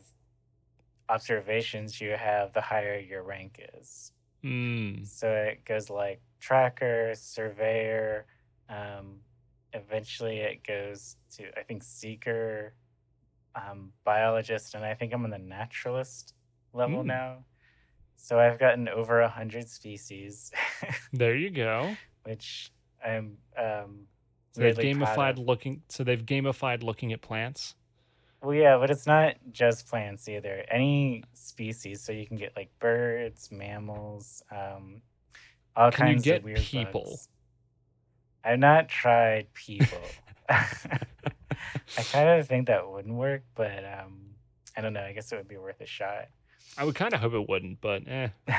observations 1.09 1.99
you 2.01 2.11
have, 2.11 2.53
the 2.53 2.61
higher 2.61 2.97
your 2.97 3.23
rank 3.23 3.61
is. 3.77 4.11
Mm. 4.43 5.05
So 5.05 5.29
it 5.31 5.63
goes 5.65 5.89
like 5.89 6.21
tracker, 6.39 7.13
surveyor. 7.15 8.25
Um, 8.69 9.17
eventually, 9.73 10.37
it 10.37 10.65
goes 10.65 11.15
to, 11.37 11.43
I 11.57 11.63
think, 11.63 11.83
seeker, 11.83 12.73
um, 13.55 13.91
biologist, 14.03 14.73
and 14.75 14.83
I 14.83 14.93
think 14.95 15.13
I'm 15.13 15.23
on 15.25 15.29
the 15.29 15.37
naturalist 15.37 16.33
level 16.73 17.01
Hmm. 17.01 17.07
now. 17.07 17.45
So 18.15 18.39
I've 18.39 18.59
gotten 18.59 18.87
over 18.87 19.21
a 19.21 19.29
hundred 19.29 19.67
species, 19.69 20.51
There 21.13 21.35
you 21.35 21.49
go. 21.49 21.95
which 22.23 22.71
I'm 23.03 23.37
um, 23.57 24.07
So 24.53 24.61
they've 24.61 24.75
gamified 24.95 25.43
looking 25.43 25.81
so 25.89 26.03
they've 26.03 26.23
gamified 26.23 26.83
looking 26.83 27.13
at 27.13 27.21
plants. 27.21 27.75
Well, 28.41 28.55
yeah, 28.55 28.77
but 28.77 28.89
it's 28.89 29.05
not 29.05 29.35
just 29.51 29.87
plants 29.87 30.27
either. 30.27 30.65
Any 30.69 31.23
species, 31.33 32.01
so 32.01 32.11
you 32.11 32.25
can 32.25 32.37
get 32.37 32.55
like 32.55 32.69
birds, 32.79 33.51
mammals, 33.51 34.41
um, 34.51 35.01
all 35.75 35.91
Can 35.91 36.07
you 36.07 36.13
kinds 36.13 36.23
get 36.23 36.37
of 36.39 36.43
weird 36.45 36.59
people? 36.59 37.03
bugs. 37.05 37.29
I've 38.43 38.59
not 38.59 38.89
tried 38.89 39.53
people. 39.53 39.99
I 40.49 42.03
kind 42.11 42.29
of 42.39 42.47
think 42.47 42.67
that 42.67 42.89
wouldn't 42.89 43.13
work, 43.15 43.43
but 43.55 43.85
um, 43.85 44.31
I 44.75 44.81
don't 44.81 44.93
know. 44.93 45.03
I 45.03 45.13
guess 45.13 45.31
it 45.31 45.35
would 45.35 45.47
be 45.47 45.57
worth 45.57 45.79
a 45.79 45.85
shot. 45.85 46.27
I 46.77 46.83
would 46.83 46.95
kind 46.95 47.13
of 47.13 47.19
hope 47.19 47.33
it 47.33 47.47
wouldn't, 47.47 47.79
but 47.81 48.07
eh. 48.07 48.29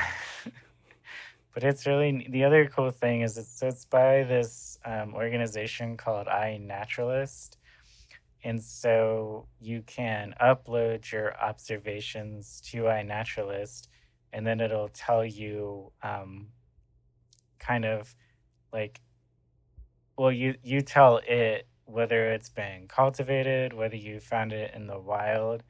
But 1.53 1.63
it's 1.63 1.85
really 1.85 2.27
the 2.31 2.45
other 2.45 2.65
cool 2.67 2.89
thing 2.89 3.21
is 3.21 3.37
it's 3.37 3.61
it's 3.61 3.85
by 3.85 4.23
this 4.23 4.79
um, 4.85 5.13
organization 5.13 5.97
called 5.97 6.25
iNaturalist, 6.25 7.57
and 8.43 8.61
so 8.61 9.47
you 9.59 9.83
can 9.83 10.33
upload 10.41 11.11
your 11.11 11.35
observations 11.41 12.61
to 12.71 12.83
iNaturalist, 12.83 13.87
and 14.33 14.45
then 14.45 14.59
it'll 14.59 14.89
tell 14.89 15.25
you 15.25 15.91
um, 16.03 16.49
kind 17.59 17.85
of 17.85 18.15
like 18.71 19.01
well 20.17 20.31
you 20.31 20.55
you 20.63 20.81
tell 20.81 21.19
it 21.27 21.67
whether 21.85 22.31
it's 22.31 22.49
been 22.49 22.87
cultivated 22.87 23.73
whether 23.73 23.95
you 23.95 24.19
found 24.19 24.53
it 24.53 24.73
in 24.73 24.87
the 24.87 24.99
wild 24.99 25.63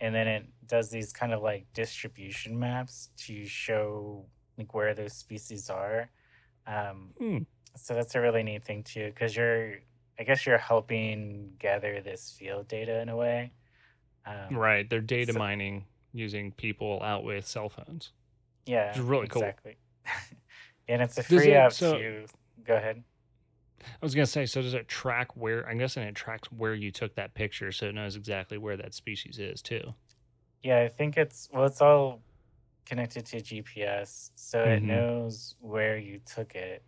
and 0.00 0.14
then 0.14 0.26
it 0.28 0.46
does 0.66 0.90
these 0.90 1.12
kind 1.12 1.32
of 1.32 1.42
like 1.42 1.66
distribution 1.74 2.58
maps 2.58 3.10
to 3.16 3.46
show 3.46 4.26
like 4.58 4.74
where 4.74 4.94
those 4.94 5.12
species 5.14 5.70
are 5.70 6.10
um, 6.66 7.14
Hmm. 7.18 7.38
so 7.76 7.94
that's 7.94 8.14
a 8.14 8.20
really 8.20 8.42
neat 8.42 8.64
thing 8.64 8.82
too 8.82 9.06
because 9.08 9.36
you're 9.36 9.76
i 10.18 10.22
guess 10.24 10.46
you're 10.46 10.58
helping 10.58 11.52
gather 11.58 12.00
this 12.00 12.34
field 12.38 12.66
data 12.68 13.00
in 13.00 13.08
a 13.08 13.16
way 13.16 13.52
um, 14.26 14.56
Right. 14.56 14.88
They're 14.90 15.00
data 15.00 15.32
so- 15.32 15.38
mining 15.38 15.84
using 16.12 16.50
people 16.52 17.00
out 17.02 17.22
with 17.24 17.46
cell 17.46 17.68
phones. 17.68 18.12
yeah 18.66 18.92
is 18.92 19.00
really 19.00 19.28
cool. 19.28 19.42
exactly 19.42 19.76
and 20.88 21.00
it's 21.02 21.16
a 21.18 21.22
free 21.22 21.50
it- 21.52 21.54
app 21.54 21.72
so- 21.72 21.98
to 21.98 22.26
go 22.64 22.74
ahead 22.76 23.02
I 23.84 24.04
was 24.04 24.14
gonna 24.16 24.26
say, 24.26 24.46
so 24.46 24.62
does 24.62 24.74
it 24.74 24.88
track 24.88 25.36
where? 25.36 25.68
I'm 25.68 25.78
guessing 25.78 26.02
it 26.02 26.14
tracks 26.16 26.50
where 26.50 26.74
you 26.74 26.90
took 26.90 27.14
that 27.16 27.34
picture, 27.34 27.70
so 27.70 27.86
it 27.86 27.94
knows 27.94 28.16
exactly 28.16 28.58
where 28.58 28.76
that 28.78 28.94
species 28.94 29.38
is 29.38 29.62
too. 29.62 29.94
Yeah, 30.62 30.80
I 30.80 30.88
think 30.88 31.16
it's 31.16 31.48
well, 31.52 31.66
it's 31.66 31.80
all 31.80 32.20
connected 32.84 33.26
to 33.26 33.36
GPS, 33.36 34.30
so 34.34 34.64
it 34.64 34.82
Mhm. 34.82 34.86
knows 34.86 35.54
where 35.60 35.98
you 35.98 36.18
took 36.26 36.56
it. 36.56 36.82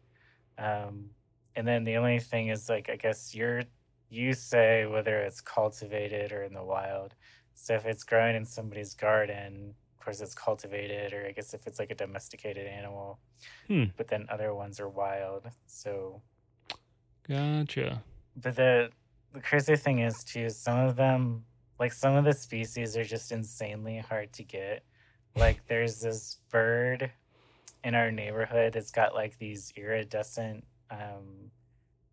Um, 0.56 1.10
and 1.58 1.66
then 1.66 1.82
the 1.82 1.96
only 1.96 2.20
thing 2.20 2.48
is 2.48 2.68
like 2.68 2.88
I 2.88 2.94
guess 2.94 3.34
you're 3.34 3.64
you 4.10 4.32
say 4.32 4.86
whether 4.86 5.18
it's 5.18 5.40
cultivated 5.40 6.30
or 6.30 6.44
in 6.44 6.54
the 6.54 6.62
wild. 6.62 7.14
So 7.54 7.74
if 7.74 7.84
it's 7.84 8.04
grown 8.04 8.36
in 8.36 8.44
somebody's 8.44 8.94
garden, 8.94 9.74
of 9.98 10.04
course 10.04 10.20
it's 10.20 10.36
cultivated, 10.36 11.12
or 11.12 11.26
I 11.26 11.32
guess 11.32 11.54
if 11.54 11.66
it's 11.66 11.80
like 11.80 11.90
a 11.90 11.96
domesticated 11.96 12.68
animal. 12.68 13.18
Hmm. 13.66 13.86
But 13.96 14.06
then 14.06 14.26
other 14.30 14.54
ones 14.54 14.78
are 14.78 14.88
wild. 14.88 15.48
So 15.66 16.22
Gotcha. 17.28 18.04
but 18.36 18.54
the 18.54 18.90
the 19.32 19.40
crazy 19.40 19.74
thing 19.74 19.98
is 19.98 20.22
too, 20.22 20.50
some 20.50 20.78
of 20.78 20.94
them 20.94 21.44
like 21.80 21.92
some 21.92 22.14
of 22.14 22.24
the 22.24 22.34
species 22.34 22.96
are 22.96 23.04
just 23.04 23.32
insanely 23.32 23.98
hard 23.98 24.32
to 24.34 24.44
get. 24.44 24.84
Like 25.34 25.66
there's 25.66 26.00
this 26.00 26.38
bird 26.50 27.10
in 27.82 27.96
our 27.96 28.12
neighborhood 28.12 28.74
that's 28.74 28.92
got 28.92 29.12
like 29.12 29.38
these 29.38 29.72
iridescent 29.76 30.64
um 30.90 31.50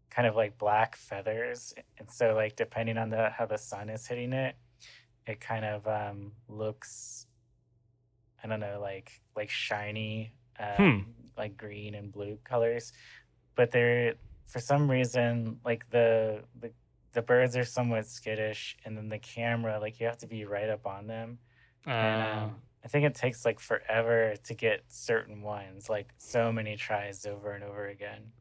kind 0.09 0.27
of 0.27 0.35
like 0.35 0.57
black 0.57 0.95
feathers. 0.95 1.73
And 1.97 2.09
so 2.09 2.33
like 2.35 2.55
depending 2.55 2.97
on 2.97 3.09
the 3.09 3.29
how 3.29 3.45
the 3.45 3.57
sun 3.57 3.89
is 3.89 4.07
hitting 4.07 4.33
it, 4.33 4.55
it 5.27 5.39
kind 5.41 5.65
of 5.65 5.87
um 5.87 6.33
looks 6.47 7.27
I 8.43 8.47
don't 8.47 8.59
know, 8.59 8.79
like 8.81 9.21
like 9.35 9.49
shiny, 9.49 10.33
um, 10.59 11.15
like 11.37 11.57
green 11.57 11.95
and 11.95 12.11
blue 12.11 12.37
colors. 12.43 12.93
But 13.55 13.71
they're 13.71 14.15
for 14.47 14.59
some 14.59 14.89
reason 14.89 15.59
like 15.65 15.89
the 15.89 16.43
the 16.59 16.71
the 17.13 17.21
birds 17.21 17.55
are 17.57 17.63
somewhat 17.65 18.05
skittish 18.05 18.77
and 18.85 18.97
then 18.97 19.09
the 19.09 19.17
camera 19.19 19.79
like 19.79 19.99
you 19.99 20.05
have 20.05 20.17
to 20.19 20.27
be 20.27 20.45
right 20.45 20.69
up 20.69 20.85
on 20.85 21.07
them 21.07 21.39
and 21.87 22.21
Uh, 22.21 22.25
um, 22.43 22.55
i 22.83 22.87
think 22.89 23.05
it 23.05 23.15
takes 23.15 23.45
like 23.45 23.59
forever 23.59 24.35
to 24.43 24.53
get 24.53 24.83
certain 24.89 25.41
ones 25.41 25.89
like 25.89 26.13
so 26.17 26.51
many 26.51 26.75
tries 26.75 27.25
over 27.25 27.53
and 27.53 27.63
over 27.63 27.87
again 27.87 28.31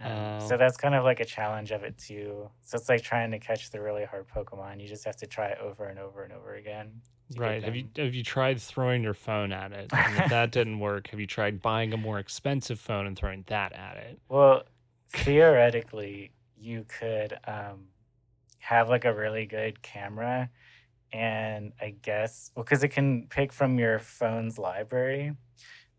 um, 0.00 0.40
so 0.40 0.56
that's 0.56 0.76
kind 0.76 0.94
of 0.94 1.04
like 1.04 1.20
a 1.20 1.24
challenge 1.24 1.70
of 1.70 1.82
it 1.82 1.96
too 1.98 2.48
so 2.62 2.76
it's 2.76 2.88
like 2.88 3.02
trying 3.02 3.30
to 3.30 3.38
catch 3.38 3.70
the 3.70 3.80
really 3.80 4.04
hard 4.04 4.26
pokemon 4.28 4.80
you 4.80 4.88
just 4.88 5.04
have 5.04 5.16
to 5.16 5.26
try 5.26 5.46
it 5.46 5.58
over 5.60 5.86
and 5.86 5.98
over 5.98 6.22
and 6.22 6.32
over 6.32 6.54
again 6.54 7.00
right. 7.36 7.62
Have 7.62 7.76
you 7.76 7.84
have 7.96 8.14
you 8.14 8.22
tried 8.22 8.60
throwing 8.60 9.02
your 9.02 9.14
phone 9.14 9.52
at 9.52 9.72
it? 9.72 9.92
And 9.92 10.16
if 10.16 10.30
that 10.30 10.50
didn't 10.52 10.78
work, 10.78 11.08
have 11.08 11.20
you 11.20 11.26
tried 11.26 11.60
buying 11.60 11.92
a 11.92 11.96
more 11.96 12.18
expensive 12.18 12.80
phone 12.80 13.06
and 13.06 13.18
throwing 13.18 13.44
that 13.48 13.72
at 13.72 13.96
it? 13.96 14.18
Well, 14.28 14.62
theoretically, 15.10 16.32
you 16.56 16.84
could 16.88 17.38
um, 17.46 17.88
have 18.58 18.88
like 18.88 19.04
a 19.04 19.14
really 19.14 19.46
good 19.46 19.82
camera, 19.82 20.50
and 21.12 21.72
I 21.80 21.94
guess 22.02 22.50
well, 22.54 22.64
because 22.64 22.82
it 22.82 22.88
can 22.88 23.26
pick 23.28 23.52
from 23.52 23.78
your 23.78 23.98
phone's 23.98 24.58
library, 24.58 25.32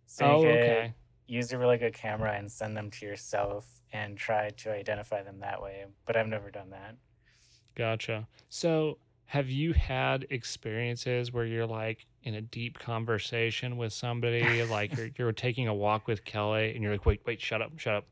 so 0.05 0.25
oh, 0.25 0.41
could 0.41 0.51
okay. 0.51 0.93
Use 1.29 1.53
a 1.53 1.57
really 1.57 1.77
good 1.77 1.93
camera 1.93 2.33
and 2.33 2.51
send 2.51 2.75
them 2.75 2.89
to 2.89 3.05
yourself 3.05 3.81
and 3.93 4.17
try 4.17 4.49
to 4.49 4.71
identify 4.71 5.21
them 5.21 5.39
that 5.39 5.61
way. 5.61 5.85
But 6.05 6.17
I've 6.17 6.27
never 6.27 6.49
done 6.49 6.71
that. 6.71 6.95
Gotcha. 7.75 8.27
So, 8.49 8.97
have 9.25 9.47
you 9.47 9.73
had 9.73 10.25
experiences 10.31 11.31
where 11.31 11.45
you're 11.45 11.67
like 11.67 12.07
in 12.23 12.33
a 12.33 12.41
deep 12.41 12.79
conversation 12.79 13.77
with 13.77 13.93
somebody, 13.93 14.63
like 14.65 14.97
you're, 14.97 15.09
you're 15.17 15.31
taking 15.31 15.67
a 15.67 15.73
walk 15.73 16.07
with 16.07 16.25
Kelly, 16.25 16.73
and 16.73 16.81
you're 16.81 16.91
like, 16.91 17.05
"Wait, 17.05 17.21
wait, 17.25 17.39
shut 17.39 17.61
up, 17.61 17.77
shut 17.77 17.93
up." 17.93 18.07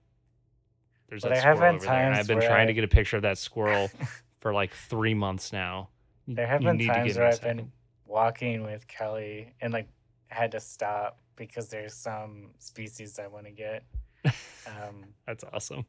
There's 1.10 1.23
But 1.23 1.30
that 1.30 1.45
I 1.45 1.56
squirrel 1.56 1.75
over 1.75 1.86
there, 1.86 1.93
and 1.95 2.15
I've 2.15 2.27
been 2.27 2.39
trying 2.39 2.63
I- 2.63 2.65
to 2.67 2.73
get 2.73 2.84
a 2.84 2.88
picture 2.88 3.17
of 3.17 3.23
that 3.23 3.39
squirrel 3.39 3.89
for 4.39 4.53
like 4.53 4.73
three 4.73 5.15
months 5.15 5.51
now. 5.51 5.89
There 6.27 6.45
have 6.45 6.62
you 6.62 6.67
been 6.67 6.88
times 6.88 7.17
where 7.17 7.27
I've 7.27 7.41
been 7.41 7.71
walking 8.06 8.63
with 8.63 8.88
Kelly 8.88 9.53
and 9.60 9.73
like 9.73 9.88
had 10.27 10.51
to 10.51 10.60
stop 10.60 11.19
because 11.38 11.69
there's 11.69 11.93
some 11.93 12.50
species 12.60 13.19
I 13.19 13.28
want 13.28 13.45
to 13.45 13.52
get. 13.52 13.84
Um, 14.26 15.06
That's 15.28 15.43
awesome. 15.54 15.86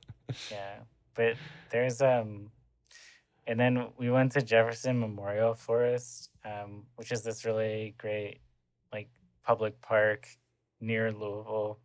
Yeah, 0.50 0.80
but 1.14 1.34
there's 1.70 2.00
um, 2.00 2.50
and 3.46 3.58
then 3.58 3.88
we 3.96 4.10
went 4.10 4.32
to 4.32 4.42
Jefferson 4.42 5.00
Memorial 5.00 5.54
Forest, 5.54 6.30
um, 6.44 6.84
which 6.96 7.10
is 7.10 7.22
this 7.22 7.44
really 7.44 7.94
great 7.98 8.40
like 8.92 9.08
public 9.42 9.80
park 9.80 10.28
near 10.80 11.10
Louisville 11.10 11.80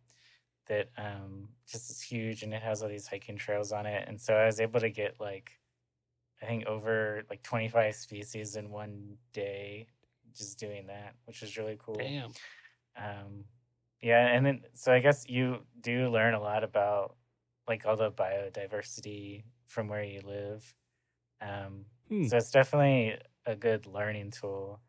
that 0.66 0.88
um 0.96 1.48
just 1.66 1.90
is 1.90 2.00
huge 2.00 2.42
and 2.42 2.54
it 2.54 2.62
has 2.62 2.82
all 2.82 2.88
these 2.88 3.06
hiking 3.06 3.36
trails 3.36 3.72
on 3.72 3.86
it. 3.86 4.04
And 4.06 4.20
so 4.20 4.34
I 4.34 4.46
was 4.46 4.60
able 4.60 4.80
to 4.80 4.90
get 4.90 5.18
like 5.18 5.52
I 6.42 6.46
think 6.46 6.66
over 6.66 7.22
like 7.30 7.42
25 7.42 7.94
species 7.94 8.56
in 8.56 8.70
one 8.70 9.16
day 9.32 9.86
just 10.36 10.58
doing 10.58 10.86
that, 10.88 11.14
which 11.24 11.40
was 11.40 11.56
really 11.56 11.78
cool. 11.78 11.94
Damn. 11.94 12.32
Um, 12.96 13.44
yeah, 14.04 14.28
and 14.28 14.46
then 14.46 14.64
so 14.74 14.92
I 14.92 15.00
guess 15.00 15.28
you 15.28 15.66
do 15.80 16.10
learn 16.10 16.34
a 16.34 16.40
lot 16.40 16.64
about 16.64 17.16
like 17.68 17.86
all 17.86 17.96
the 17.96 18.12
biodiversity 18.12 19.44
from 19.66 19.88
where 19.88 20.04
you 20.04 20.20
live. 20.22 20.74
Um, 21.42 21.86
Hmm. 22.08 22.28
So 22.28 22.38
it's 22.38 22.50
definitely 22.52 23.18
a 23.46 23.56
good 23.56 23.86
learning 23.86 24.32
tool, 24.32 24.82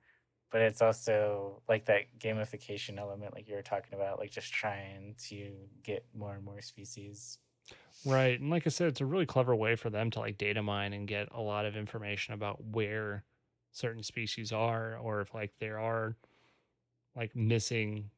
but 0.52 0.62
it's 0.62 0.82
also 0.82 1.64
like 1.70 1.86
that 1.88 2.18
gamification 2.20 3.00
element, 3.00 3.34
like 3.36 3.48
you 3.50 3.56
were 3.56 3.64
talking 3.64 3.94
about, 3.96 4.20
like 4.20 4.32
just 4.32 4.54
trying 4.54 5.16
to 5.30 5.70
get 5.84 6.06
more 6.14 6.36
and 6.36 6.46
more 6.46 6.62
species. 6.62 7.40
Right. 8.04 8.40
And 8.40 8.50
like 8.52 8.68
I 8.68 8.70
said, 8.70 8.90
it's 8.90 9.02
a 9.02 9.06
really 9.06 9.26
clever 9.26 9.56
way 9.56 9.76
for 9.76 9.90
them 9.90 10.12
to 10.12 10.20
like 10.20 10.38
data 10.38 10.62
mine 10.62 10.94
and 10.94 11.08
get 11.08 11.28
a 11.32 11.42
lot 11.42 11.66
of 11.66 11.76
information 11.76 12.34
about 12.34 12.64
where 12.64 13.26
certain 13.72 14.04
species 14.04 14.52
are 14.52 14.98
or 14.98 15.22
if 15.22 15.34
like 15.34 15.54
there 15.60 15.80
are 15.80 16.16
like 17.16 17.36
missing 17.36 18.12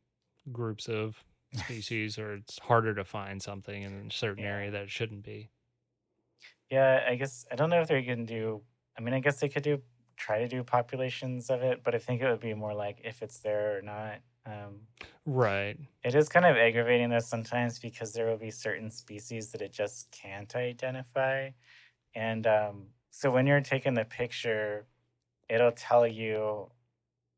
groups 0.52 0.88
of 0.90 1.24
species 1.54 2.18
or 2.18 2.36
it's 2.36 2.60
harder 2.60 2.94
to 2.96 3.06
find 3.06 3.42
something 3.42 3.84
in 3.84 4.08
a 4.08 4.12
certain 4.12 4.44
Yeah. 4.44 4.46
area 4.46 4.72
that 4.72 4.84
it 4.84 4.92
shouldn't 4.92 5.24
be. 5.24 5.52
Yeah, 6.70 7.06
I 7.08 7.16
guess 7.16 7.46
I 7.52 7.56
don't 7.56 7.70
know 7.70 7.82
if 7.82 7.88
they 7.88 8.04
can 8.04 8.26
do. 8.26 8.64
I 8.98 9.02
mean, 9.02 9.14
I 9.14 9.20
guess 9.20 9.40
they 9.40 9.50
could 9.50 9.64
do 9.64 9.82
try 10.18 10.40
to 10.40 10.48
do 10.48 10.64
populations 10.64 11.50
of 11.50 11.62
it, 11.62 11.84
but 11.84 11.96
I 11.96 12.00
think 12.00 12.22
it 12.22 12.30
would 12.30 12.40
be 12.40 12.54
more 12.54 12.74
like 12.74 13.02
if 13.04 13.22
it's 13.22 13.40
there 13.40 13.78
or 13.78 13.82
not. 13.82 14.22
Um, 14.46 14.88
Right. 15.26 15.80
It 16.04 16.16
is 16.16 16.30
kind 16.30 16.46
of 16.46 16.56
aggravating 16.56 17.10
though 17.10 17.20
sometimes 17.20 17.80
because 17.80 18.14
there 18.14 18.28
will 18.28 18.38
be 18.38 18.52
certain 18.52 18.92
species 18.92 19.52
that 19.52 19.62
it 19.62 19.74
just 19.74 20.12
can't 20.12 20.56
identify. 20.56 21.52
And 22.16 22.48
um, 22.48 22.90
so 23.12 23.32
when 23.32 23.48
you're 23.48 23.62
taking 23.62 23.96
the 23.96 24.06
picture, 24.06 24.88
it'll 25.50 25.74
tell 25.74 26.08
you, 26.08 26.72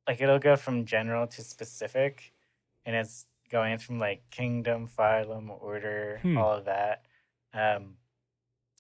like, 0.07 0.21
it'll 0.21 0.39
go 0.39 0.55
from 0.57 0.85
general 0.85 1.27
to 1.27 1.43
specific, 1.43 2.33
and 2.89 2.97
it's 2.97 3.27
going 3.51 3.77
from 3.77 3.99
like 3.99 4.23
kingdom, 4.31 4.87
phylum, 4.87 5.49
order, 5.61 6.17
Hmm. 6.23 6.37
all 6.37 6.53
of 6.57 6.65
that. 6.65 7.05
Um, 7.53 7.97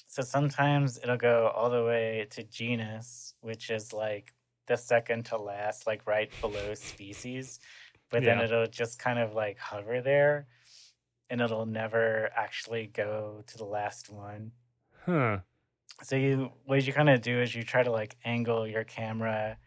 so 0.07 0.23
sometimes 0.23 0.97
it'll 0.97 1.17
go 1.17 1.47
all 1.55 1.69
the 1.69 1.83
way 1.85 2.25
to 2.31 2.43
genus, 2.43 3.35
which 3.41 3.69
is 3.69 3.93
like 3.93 4.33
the 4.65 4.77
second 4.77 5.25
to 5.27 5.37
last, 5.37 5.85
like 5.85 6.07
right 6.07 6.31
below 6.41 6.73
species 6.73 7.59
but 8.11 8.23
then 8.23 8.39
it'll 8.45 8.65
just 8.65 8.97
kind 8.97 9.19
of 9.19 9.33
like 9.35 9.59
hover 9.59 10.01
there 10.01 10.47
and 11.29 11.41
it'll 11.41 11.67
never 11.67 12.31
actually 12.35 12.87
go 12.87 13.43
to 13.45 13.57
the 13.57 13.65
last 13.65 14.09
one 14.09 14.51
Huh. 15.05 15.39
so 16.01 16.15
you 16.15 16.51
what 16.65 16.85
you 16.87 16.93
kind 16.93 17.09
of 17.09 17.21
do 17.21 17.39
is 17.41 17.53
you 17.53 17.63
try 17.63 17.83
to 17.83 17.91
like 17.91 18.15
angle 18.25 18.67
your 18.67 18.83
camera 18.83 19.57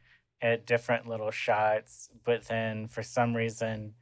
at 0.41 0.67
different 0.67 1.07
little 1.07 1.31
shots 1.31 2.11
but 2.25 2.45
then 2.49 2.89
for 2.89 3.03
some 3.05 3.37
reason 3.37 3.95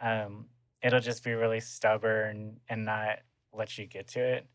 um 0.00 0.46
it'll 0.82 1.00
just 1.00 1.24
be 1.24 1.32
really 1.32 1.60
stubborn 1.60 2.60
and 2.68 2.84
not 2.84 3.18
let 3.52 3.76
you 3.78 3.86
get 3.86 4.06
to 4.08 4.20
it. 4.20 4.46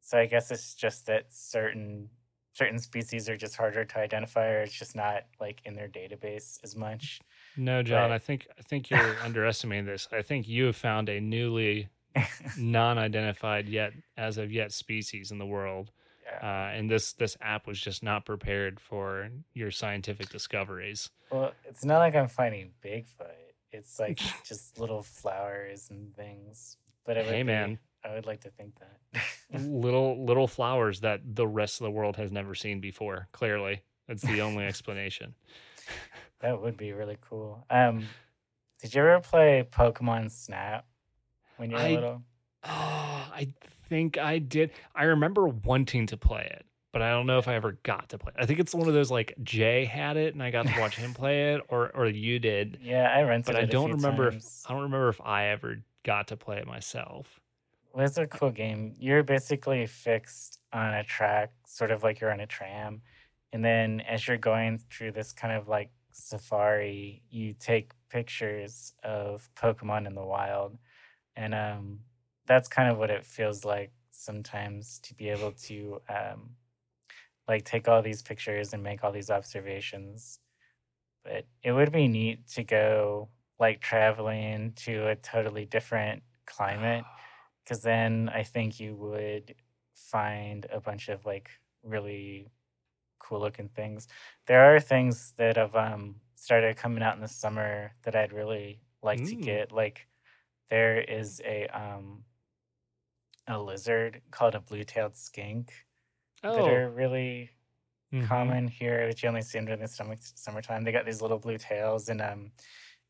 So 0.00 0.18
I 0.18 0.26
guess 0.26 0.50
it's 0.50 0.74
just 0.74 1.06
that 1.06 1.26
certain 1.32 2.08
certain 2.54 2.78
species 2.78 3.28
are 3.30 3.36
just 3.36 3.56
harder 3.56 3.84
to 3.84 3.98
identify 3.98 4.46
or 4.48 4.60
it's 4.62 4.72
just 4.74 4.94
not 4.96 5.22
like 5.40 5.60
in 5.64 5.74
their 5.74 5.88
database 5.88 6.58
as 6.64 6.76
much. 6.76 7.20
No, 7.56 7.82
John, 7.82 8.10
But- 8.10 8.14
I 8.14 8.18
think 8.18 8.48
I 8.58 8.62
think 8.62 8.90
you're 8.90 9.16
underestimating 9.24 9.86
this. 9.86 10.08
I 10.12 10.22
think 10.22 10.48
you 10.48 10.64
have 10.66 10.76
found 10.76 11.08
a 11.08 11.20
newly 11.20 11.88
non-identified 12.58 13.68
yet 13.68 13.92
as 14.16 14.38
of 14.38 14.52
yet 14.52 14.72
species 14.72 15.30
in 15.30 15.38
the 15.38 15.46
world. 15.46 15.90
yeah. 16.24 16.38
Uh, 16.46 16.76
and 16.76 16.90
this 16.90 17.12
this 17.14 17.36
app 17.40 17.66
was 17.66 17.80
just 17.80 18.02
not 18.02 18.24
prepared 18.24 18.80
for 18.80 19.28
your 19.54 19.70
scientific 19.70 20.28
discoveries. 20.28 21.10
Well, 21.30 21.52
it's 21.64 21.84
not 21.84 21.98
like 21.98 22.14
I'm 22.14 22.28
finding 22.28 22.70
Bigfoot. 22.84 23.30
It's 23.72 23.98
like 23.98 24.18
just 24.44 24.78
little 24.78 25.02
flowers 25.02 25.88
and 25.90 26.14
things. 26.14 26.76
But 27.04 27.16
it 27.16 27.24
would 27.26 27.34
Hey, 27.34 27.42
be- 27.42 27.46
man. 27.46 27.78
I 28.04 28.14
would 28.14 28.26
like 28.26 28.40
to 28.40 28.50
think 28.50 28.74
that. 28.80 29.22
little 29.60 30.24
little 30.24 30.48
flowers 30.48 31.00
that 31.00 31.20
the 31.24 31.46
rest 31.46 31.80
of 31.80 31.84
the 31.84 31.90
world 31.90 32.16
has 32.16 32.32
never 32.32 32.54
seen 32.54 32.80
before. 32.80 33.28
Clearly, 33.32 33.82
that's 34.08 34.22
the 34.22 34.40
only 34.40 34.64
explanation. 34.64 35.34
that 36.40 36.60
would 36.60 36.76
be 36.76 36.92
really 36.92 37.16
cool. 37.20 37.64
Um, 37.70 38.06
did 38.80 38.92
you 38.94 39.02
ever 39.02 39.20
play 39.20 39.64
Pokemon 39.70 40.30
Snap 40.32 40.84
when 41.58 41.70
you 41.70 41.76
were 41.76 41.82
I- 41.82 41.90
little? 41.94 42.22
Oh, 42.64 43.30
I 43.34 43.52
think 43.88 44.18
I 44.18 44.38
did. 44.38 44.70
I 44.94 45.04
remember 45.04 45.46
wanting 45.48 46.06
to 46.06 46.16
play 46.16 46.48
it, 46.52 46.64
but 46.92 47.02
I 47.02 47.10
don't 47.10 47.26
know 47.26 47.38
if 47.38 47.48
I 47.48 47.54
ever 47.54 47.78
got 47.82 48.10
to 48.10 48.18
play. 48.18 48.32
it. 48.36 48.42
I 48.42 48.46
think 48.46 48.60
it's 48.60 48.74
one 48.74 48.86
of 48.88 48.94
those 48.94 49.10
like 49.10 49.34
Jay 49.42 49.84
had 49.84 50.16
it 50.16 50.34
and 50.34 50.42
I 50.42 50.50
got 50.50 50.66
to 50.66 50.80
watch 50.80 50.96
him 50.96 51.14
play 51.14 51.54
it, 51.54 51.62
or 51.68 51.90
or 51.94 52.06
you 52.06 52.38
did. 52.38 52.78
Yeah, 52.82 53.12
I 53.14 53.22
rented 53.22 53.54
But 53.54 53.56
it. 53.56 53.62
I 53.62 53.66
don't 53.66 53.92
remember. 53.92 54.28
If. 54.28 54.44
I 54.66 54.72
don't 54.72 54.82
remember 54.82 55.08
if 55.08 55.20
I 55.20 55.46
ever 55.48 55.78
got 56.04 56.28
to 56.28 56.36
play 56.36 56.58
it 56.58 56.66
myself. 56.66 57.40
Well, 57.92 58.06
it's 58.06 58.16
a 58.18 58.26
cool 58.26 58.50
game. 58.50 58.94
You're 58.98 59.22
basically 59.22 59.86
fixed 59.86 60.58
on 60.72 60.94
a 60.94 61.04
track, 61.04 61.52
sort 61.66 61.90
of 61.90 62.02
like 62.02 62.20
you're 62.20 62.32
on 62.32 62.40
a 62.40 62.46
tram. 62.46 63.02
And 63.52 63.62
then 63.62 64.00
as 64.00 64.26
you're 64.26 64.38
going 64.38 64.80
through 64.90 65.12
this 65.12 65.32
kind 65.32 65.54
of 65.54 65.68
like 65.68 65.90
safari, 66.12 67.22
you 67.30 67.54
take 67.58 67.92
pictures 68.08 68.94
of 69.02 69.48
Pokemon 69.56 70.06
in 70.06 70.14
the 70.14 70.24
wild. 70.24 70.78
And 71.36 71.54
um, 71.54 71.98
that's 72.46 72.68
kind 72.68 72.90
of 72.90 72.98
what 72.98 73.10
it 73.10 73.26
feels 73.26 73.64
like 73.64 73.92
sometimes 74.10 74.98
to 75.00 75.14
be 75.14 75.28
able 75.28 75.52
to 75.52 76.00
um, 76.08 76.50
like 77.48 77.64
take 77.64 77.88
all 77.88 78.02
these 78.02 78.22
pictures 78.22 78.72
and 78.72 78.82
make 78.82 79.04
all 79.04 79.12
these 79.12 79.30
observations. 79.30 80.40
But 81.24 81.46
it 81.62 81.72
would 81.72 81.92
be 81.92 82.08
neat 82.08 82.48
to 82.48 82.64
go 82.64 83.28
like 83.58 83.80
traveling 83.80 84.72
to 84.74 85.08
a 85.08 85.16
totally 85.16 85.66
different 85.66 86.22
climate 86.46 87.04
because 87.64 87.82
then 87.82 88.30
I 88.34 88.42
think 88.42 88.80
you 88.80 88.96
would 88.96 89.54
find 89.94 90.66
a 90.72 90.80
bunch 90.80 91.08
of 91.08 91.24
like 91.24 91.50
really 91.82 92.48
cool 93.18 93.40
looking 93.40 93.68
things. 93.68 94.08
There 94.46 94.74
are 94.74 94.80
things 94.80 95.34
that 95.38 95.56
have 95.56 95.74
um, 95.76 96.16
started 96.34 96.76
coming 96.76 97.02
out 97.02 97.14
in 97.14 97.20
the 97.22 97.28
summer 97.28 97.94
that 98.02 98.16
I'd 98.16 98.32
really 98.32 98.80
like 99.02 99.24
to 99.24 99.36
Mm. 99.36 99.42
get. 99.44 99.72
Like 99.72 100.08
there 100.70 101.00
is 101.00 101.40
a 101.44 101.66
um, 101.68 102.24
a 103.46 103.60
lizard 103.60 104.22
called 104.30 104.54
a 104.54 104.60
blue-tailed 104.60 105.16
skink 105.16 105.86
that 106.42 106.50
Oh, 106.58 106.66
are 106.68 106.90
really 106.90 107.50
mhm. 108.12 108.26
common 108.26 108.68
here 108.68 109.06
that 109.08 109.22
you 109.22 109.28
only 109.28 109.42
see 109.42 109.58
them 109.58 109.66
during 109.66 109.80
the 109.80 109.88
summer 109.88 110.16
summertime. 110.20 110.84
They 110.84 110.92
got 110.92 111.06
these 111.06 111.22
little 111.22 111.38
blue 111.38 111.58
tails, 111.58 112.08
and 112.08 112.20
um, 112.20 112.52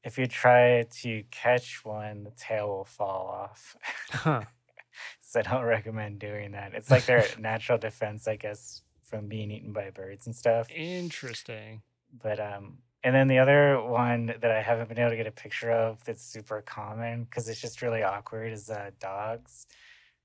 if 0.05 0.18
you 0.18 0.27
try 0.27 0.83
to 1.03 1.23
catch 1.31 1.85
one, 1.85 2.25
the 2.25 2.31
tail 2.33 2.68
will 2.68 2.85
fall 2.85 3.29
off. 3.29 3.77
Huh. 4.11 4.42
so 5.21 5.40
I 5.40 5.42
don't 5.42 5.64
recommend 5.64 6.18
doing 6.18 6.53
that. 6.53 6.75
It's 6.75 6.90
like 6.90 7.07
their 7.07 7.25
natural 7.38 7.79
defense, 7.79 8.29
I 8.29 8.37
guess, 8.37 8.83
from 9.03 9.29
being 9.29 9.51
eaten 9.51 9.73
by 9.73 9.90
birds 9.90 10.27
and 10.27 10.35
stuff. 10.37 10.71
Interesting. 10.71 11.83
But 12.23 12.38
um, 12.40 12.79
and 13.05 13.14
then 13.14 13.29
the 13.29 13.38
other 13.38 13.81
one 13.83 14.27
that 14.27 14.51
I 14.51 14.61
haven't 14.62 14.88
been 14.88 14.99
able 14.99 15.11
to 15.11 15.16
get 15.16 15.27
a 15.27 15.33
picture 15.33 15.71
of 15.73 16.05
that's 16.05 16.23
super 16.23 16.62
common 16.62 17.25
because 17.25 17.49
it's 17.49 17.61
just 17.61 17.83
really 17.83 18.03
awkward 18.03 18.53
is 18.53 18.71
uh, 18.71 18.90
dogs. 19.01 19.66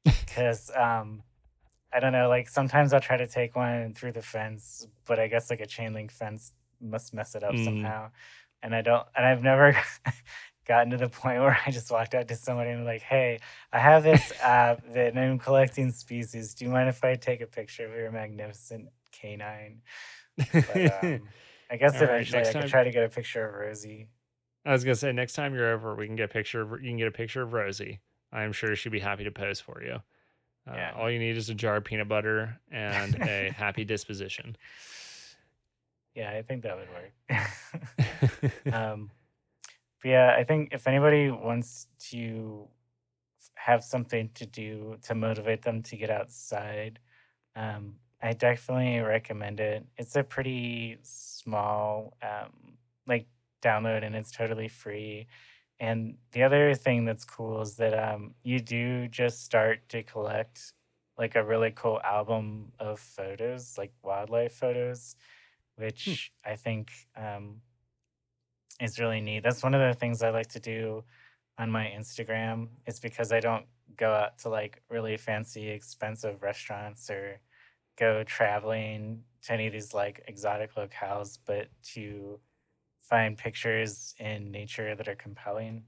Because 0.04 0.72
um, 0.76 1.24
I 1.94 2.00
don't 2.00 2.12
know, 2.12 2.28
like 2.30 2.50
sometimes 2.50 2.94
I'll 2.94 3.00
try 3.00 3.18
to 3.18 3.28
take 3.28 3.56
one 3.56 3.94
through 3.94 4.12
the 4.12 4.22
fence, 4.22 4.88
but 5.06 5.20
I 5.20 5.28
guess 5.28 5.50
like 5.50 5.62
a 5.62 5.66
chain 5.66 5.94
link 5.94 6.12
fence 6.12 6.52
must 6.82 7.14
mess 7.14 7.34
it 7.36 7.44
up 7.44 7.56
Mm. 7.56 7.64
somehow. 7.66 8.12
And 8.62 8.76
I 8.76 8.82
don't, 8.82 9.08
and 9.16 9.26
I've 9.26 9.42
never 9.42 9.76
gotten 10.68 10.90
to 10.92 10.98
the 10.98 11.08
point 11.10 11.40
where 11.42 11.58
I 11.66 11.72
just 11.72 11.90
walked 11.92 12.14
out 12.14 12.28
to 12.28 12.36
somebody 12.36 12.72
and 12.72 12.86
like, 12.86 13.02
hey, 13.02 13.40
I 13.72 13.80
have 13.80 14.04
this 14.04 14.34
app 14.44 14.84
that 14.94 15.18
I'm 15.18 15.40
collecting 15.40 15.92
species. 15.92 16.54
Do 16.56 16.66
you 16.66 16.72
mind 16.72 16.90
if 16.90 17.04
I 17.04 17.16
take 17.16 17.42
a 17.42 17.48
picture 17.48 17.86
of 17.86 17.94
your 17.96 18.12
magnificent 18.12 18.90
canine? 19.12 19.82
But, 20.38 21.04
um, 21.04 21.22
I 21.72 21.78
guess 21.78 21.96
All 21.96 22.02
right, 22.02 22.10
eventually 22.10 22.38
next 22.44 22.50
I 22.50 22.54
could 22.54 22.62
time- 22.62 22.70
try 22.70 22.84
to 22.84 22.92
get 22.92 23.04
a 23.06 23.10
picture 23.10 23.48
of 23.48 23.56
Rosie. 23.56 24.08
I 24.66 24.72
was 24.74 24.84
gonna 24.84 24.96
say 24.96 25.12
next 25.14 25.34
time 25.34 25.54
you're 25.54 25.72
over, 25.74 25.96
we 25.96 26.08
can 26.08 26.18
get 26.18 26.26
a 26.26 26.34
picture. 26.34 26.62
Of, 26.62 26.82
you 26.84 26.90
can 26.90 26.98
get 26.98 27.08
a 27.08 27.12
picture 27.12 27.42
of 27.42 27.54
Rosie. 27.54 28.02
I'm 28.34 28.52
sure 28.52 28.76
she'd 28.76 28.92
be 28.92 29.00
happy 29.00 29.24
to 29.24 29.32
pose 29.32 29.62
for 29.62 29.82
you. 29.82 30.00
Uh, 30.68 30.74
Yeah. 30.76 30.94
All 30.96 31.10
you 31.10 31.20
need 31.20 31.38
is 31.38 31.50
a 31.50 31.54
jar 31.54 31.78
of 31.78 31.84
peanut 31.84 32.08
butter 32.08 32.60
and 32.72 33.16
a 33.22 33.50
happy 33.56 33.86
disposition. 33.86 34.56
Yeah, 36.16 36.32
I 36.32 36.42
think 36.42 36.64
that 36.64 36.76
would 36.78 36.90
work. 36.90 38.74
um, 38.74 39.12
but 40.02 40.10
yeah, 40.10 40.36
I 40.38 40.44
think 40.44 40.70
if 40.72 40.88
anybody 40.88 41.30
wants 41.30 41.88
to 42.10 42.68
have 43.56 43.84
something 43.84 44.30
to 44.36 44.46
do 44.46 44.98
to 45.04 45.14
motivate 45.16 45.62
them 45.62 45.84
to 45.84 45.96
get 45.96 46.10
outside, 46.10 47.00
um, 47.56 47.96
I 48.22 48.34
definitely 48.34 49.00
recommend 49.00 49.60
it. 49.60 49.86
It's 49.98 50.16
a 50.16 50.24
pretty 50.24 50.98
small, 51.04 52.18
um, 52.24 52.78
like 53.08 53.28
download, 53.62 54.04
and 54.04 54.16
it's 54.16 54.32
totally 54.32 54.68
free. 54.68 55.28
And 55.80 56.16
the 56.32 56.44
other 56.44 56.74
thing 56.74 57.06
that's 57.06 57.24
cool 57.24 57.62
is 57.62 57.76
that 57.76 57.94
um, 57.94 58.34
you 58.44 58.60
do 58.60 59.08
just 59.08 59.44
start 59.44 59.88
to 59.90 60.04
collect 60.04 60.74
like 61.18 61.36
a 61.36 61.44
really 61.44 61.72
cool 61.76 62.00
album 62.04 62.72
of 62.80 63.00
photos, 63.00 63.78
like 63.78 63.92
wildlife 64.04 64.54
photos, 64.54 65.16
which 65.76 66.32
I 66.46 66.56
think 66.56 66.92
um, 67.16 67.62
is 68.80 69.00
really 69.00 69.22
neat. 69.22 69.44
That's 69.44 69.64
one 69.64 69.74
of 69.74 69.82
the 69.82 70.00
things 70.00 70.22
I 70.22 70.30
like 70.30 70.50
to 70.50 70.60
do 70.60 71.04
on 71.58 71.72
my 71.72 71.86
Instagram. 71.86 72.70
It's 72.86 73.00
because 73.00 73.32
I 73.32 73.40
don't 73.40 73.66
go 73.96 74.14
out 74.14 74.40
to 74.40 74.50
like 74.50 74.82
really 74.90 75.18
fancy, 75.18 75.70
expensive 75.70 76.44
restaurants 76.44 77.10
or 77.10 77.40
go 77.98 78.24
traveling 78.24 79.24
to 79.44 79.54
any 79.54 79.68
of 79.68 79.74
these 79.74 79.94
like 79.94 80.24
exotic 80.28 80.76
locales, 80.76 81.40
but 81.46 81.68
to 81.94 82.40
find 83.10 83.38
pictures 83.38 84.16
in 84.20 84.52
nature 84.52 84.96
that 84.96 85.08
are 85.08 85.16
compelling 85.16 85.88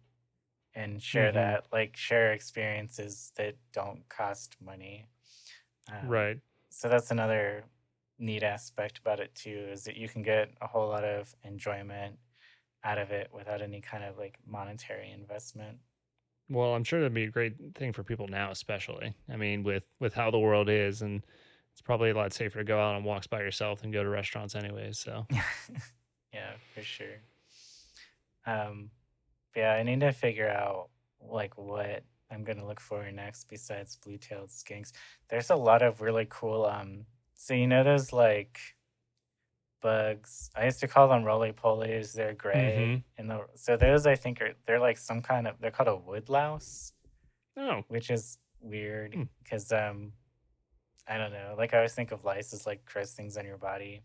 and 0.75 1.01
share 1.03 1.31
Mhm. 1.31 1.33
that, 1.33 1.67
like 1.73 1.97
share 1.97 2.33
experiences 2.33 3.33
that 3.37 3.57
don't 3.73 4.07
cost 4.09 4.61
money. 4.61 5.07
Um, 5.91 6.01
right. 6.01 6.41
so 6.69 6.89
that's 6.89 7.11
another 7.11 7.65
neat 8.19 8.43
aspect 8.43 8.99
about 8.99 9.19
it 9.19 9.33
too 9.35 9.69
is 9.71 9.83
that 9.85 9.97
you 9.97 10.09
can 10.09 10.21
get 10.21 10.51
a 10.61 10.67
whole 10.67 10.87
lot 10.89 11.03
of 11.03 11.35
enjoyment 11.43 12.19
out 12.83 12.97
of 12.99 13.11
it 13.11 13.33
without 13.33 13.61
any 13.61 13.81
kind 13.81 14.03
of 14.03 14.17
like 14.17 14.39
monetary 14.45 15.11
investment 15.11 15.79
Well, 16.49 16.73
I'm 16.73 16.83
sure 16.83 16.99
that'd 16.99 17.13
be 17.13 17.25
a 17.25 17.29
great 17.31 17.75
thing 17.75 17.93
for 17.93 18.03
people 18.03 18.27
now, 18.27 18.49
especially. 18.51 19.13
I 19.27 19.35
mean, 19.37 19.63
with 19.63 19.85
with 19.99 20.13
how 20.15 20.31
the 20.31 20.39
world 20.39 20.67
is, 20.69 21.01
and 21.01 21.23
it's 21.71 21.81
probably 21.81 22.09
a 22.09 22.15
lot 22.15 22.33
safer 22.33 22.59
to 22.59 22.63
go 22.65 22.79
out 22.79 22.95
on 22.95 23.03
walks 23.03 23.27
by 23.27 23.41
yourself 23.41 23.81
than 23.81 23.91
go 23.91 24.03
to 24.03 24.09
restaurants, 24.09 24.55
anyways. 24.55 24.97
So, 24.97 25.27
yeah 26.33 26.53
for 26.73 26.81
sure. 26.81 27.21
Um 28.45 28.89
yeah 29.55 29.71
i 29.73 29.83
need 29.83 29.99
to 30.01 30.11
figure 30.11 30.49
out 30.49 30.89
like 31.21 31.57
what 31.57 32.03
i'm 32.31 32.43
gonna 32.43 32.65
look 32.65 32.79
for 32.79 33.11
next 33.11 33.49
besides 33.49 33.97
blue-tailed 33.97 34.49
skinks. 34.49 34.91
There's 35.29 35.49
a 35.49 35.55
lot 35.55 35.81
of 35.81 36.01
really 36.01 36.27
cool 36.29 36.65
um 36.65 37.05
so 37.35 37.53
you 37.53 37.67
know 37.67 37.83
those 37.83 38.11
like 38.13 38.59
bugs? 39.81 40.49
I 40.55 40.65
used 40.65 40.79
to 40.81 40.87
call 40.87 41.07
them 41.07 41.23
roly-polies. 41.23 42.13
They're 42.13 42.33
gray 42.33 43.03
and 43.17 43.29
the 43.29 43.45
so 43.55 43.77
those 43.77 44.05
i 44.05 44.15
think 44.15 44.41
are 44.41 44.53
they're 44.65 44.79
like 44.79 44.97
some 44.97 45.21
kind 45.21 45.47
of 45.47 45.55
they're 45.59 45.71
called 45.71 45.87
a 45.89 45.95
wood 45.95 46.29
louse 46.29 46.93
oh, 47.57 47.83
which 47.87 48.09
is 48.09 48.37
weird 48.61 49.13
Hmm. 49.15 49.23
because 49.43 49.71
um 49.71 50.11
i 51.07 51.17
don't 51.17 51.31
know. 51.31 51.55
Like 51.57 51.73
i 51.73 51.77
always 51.77 51.93
think 51.93 52.11
of 52.11 52.23
lice 52.25 52.53
as 52.53 52.65
like 52.67 52.85
gross 52.85 53.13
things 53.13 53.37
on 53.37 53.45
your 53.45 53.57
body. 53.57 54.03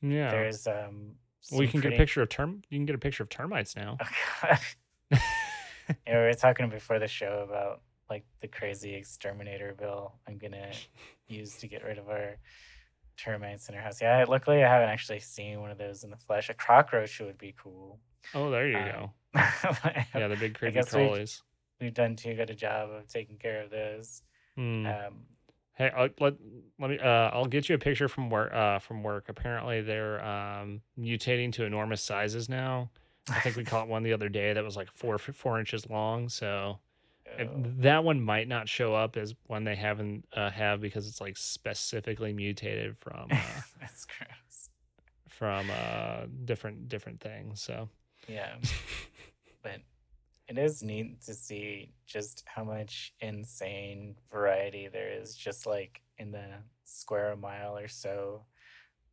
Yeah. 0.00 0.30
there's 0.30 0.66
um 0.66 1.14
well, 1.50 1.62
you 1.62 1.68
can 1.68 1.80
get 1.80 1.92
a 1.92 1.96
picture 1.96 2.22
of 2.22 2.28
term. 2.28 2.62
You 2.70 2.78
can 2.78 2.86
get 2.86 2.94
a 2.94 2.98
picture 2.98 3.22
of 3.22 3.28
termites 3.28 3.74
now. 3.76 3.98
Oh, 4.00 4.06
God. 4.42 4.58
yeah, 5.10 5.18
we 6.06 6.12
were 6.14 6.34
talking 6.34 6.68
before 6.68 6.98
the 6.98 7.08
show 7.08 7.44
about 7.48 7.80
like 8.08 8.24
the 8.40 8.48
crazy 8.48 8.94
exterminator 8.94 9.74
bill 9.78 10.14
I'm 10.28 10.38
gonna 10.38 10.70
use 11.26 11.56
to 11.58 11.66
get 11.66 11.82
rid 11.82 11.98
of 11.98 12.08
our 12.08 12.36
termites 13.16 13.68
in 13.68 13.74
our 13.74 13.80
house. 13.80 14.00
Yeah, 14.00 14.24
luckily 14.28 14.62
I 14.62 14.68
haven't 14.68 14.90
actually 14.90 15.20
seen 15.20 15.60
one 15.60 15.70
of 15.70 15.78
those 15.78 16.04
in 16.04 16.10
the 16.10 16.16
flesh. 16.16 16.50
A 16.50 16.54
cockroach 16.54 17.18
would 17.20 17.38
be 17.38 17.54
cool. 17.60 17.98
Oh, 18.34 18.50
there 18.50 18.68
you 18.68 18.76
Um, 18.76 18.84
go. 18.84 19.10
Yeah, 20.14 20.28
the 20.28 20.36
big 20.36 20.54
crazy 20.54 20.78
crawlies. 20.78 21.40
we've 21.80 21.94
done 21.94 22.16
too 22.16 22.34
good 22.34 22.50
a 22.50 22.54
job 22.54 22.90
of 22.90 23.08
taking 23.08 23.36
care 23.38 23.62
of 23.62 23.70
those. 23.70 24.22
Hmm. 24.56 24.86
Um, 24.86 25.14
Hey, 25.74 25.90
I'll, 25.96 26.08
let 26.20 26.34
let 26.78 26.90
me. 26.90 26.98
Uh, 26.98 27.30
I'll 27.30 27.46
get 27.46 27.68
you 27.68 27.74
a 27.74 27.78
picture 27.78 28.08
from 28.08 28.28
work. 28.30 28.52
Uh, 28.52 28.78
from 28.78 29.02
work. 29.02 29.26
Apparently, 29.28 29.80
they're 29.80 30.22
um, 30.24 30.82
mutating 30.98 31.52
to 31.52 31.64
enormous 31.64 32.02
sizes 32.02 32.48
now. 32.48 32.90
I 33.30 33.40
think 33.40 33.56
we 33.56 33.64
caught 33.64 33.88
one 33.88 34.02
the 34.02 34.12
other 34.12 34.28
day 34.28 34.52
that 34.52 34.62
was 34.64 34.76
like 34.76 34.88
four 34.94 35.16
four 35.18 35.58
inches 35.58 35.88
long. 35.88 36.28
So 36.28 36.78
oh, 37.38 37.48
that 37.78 38.04
one 38.04 38.20
might 38.20 38.48
not 38.48 38.68
show 38.68 38.94
up 38.94 39.16
as 39.16 39.34
one 39.46 39.64
they 39.64 39.76
haven't 39.76 40.26
uh, 40.34 40.50
have 40.50 40.80
because 40.80 41.06
it's 41.08 41.20
like 41.20 41.36
specifically 41.36 42.32
mutated 42.32 42.96
from 42.98 43.28
uh, 43.30 43.36
that's 43.80 44.04
gross. 44.06 44.68
from 45.28 45.70
uh, 45.70 46.26
different 46.44 46.88
different 46.88 47.20
things. 47.20 47.62
So 47.62 47.88
Yeah, 48.28 48.56
but 49.62 49.80
it 50.52 50.58
is 50.58 50.82
neat 50.82 51.22
to 51.22 51.32
see 51.32 51.94
just 52.06 52.44
how 52.46 52.62
much 52.62 53.14
insane 53.20 54.16
variety 54.30 54.86
there 54.92 55.10
is, 55.10 55.34
just 55.34 55.66
like 55.66 56.02
in 56.18 56.30
the 56.30 56.44
square 56.84 57.34
mile 57.36 57.78
or 57.78 57.88
so 57.88 58.44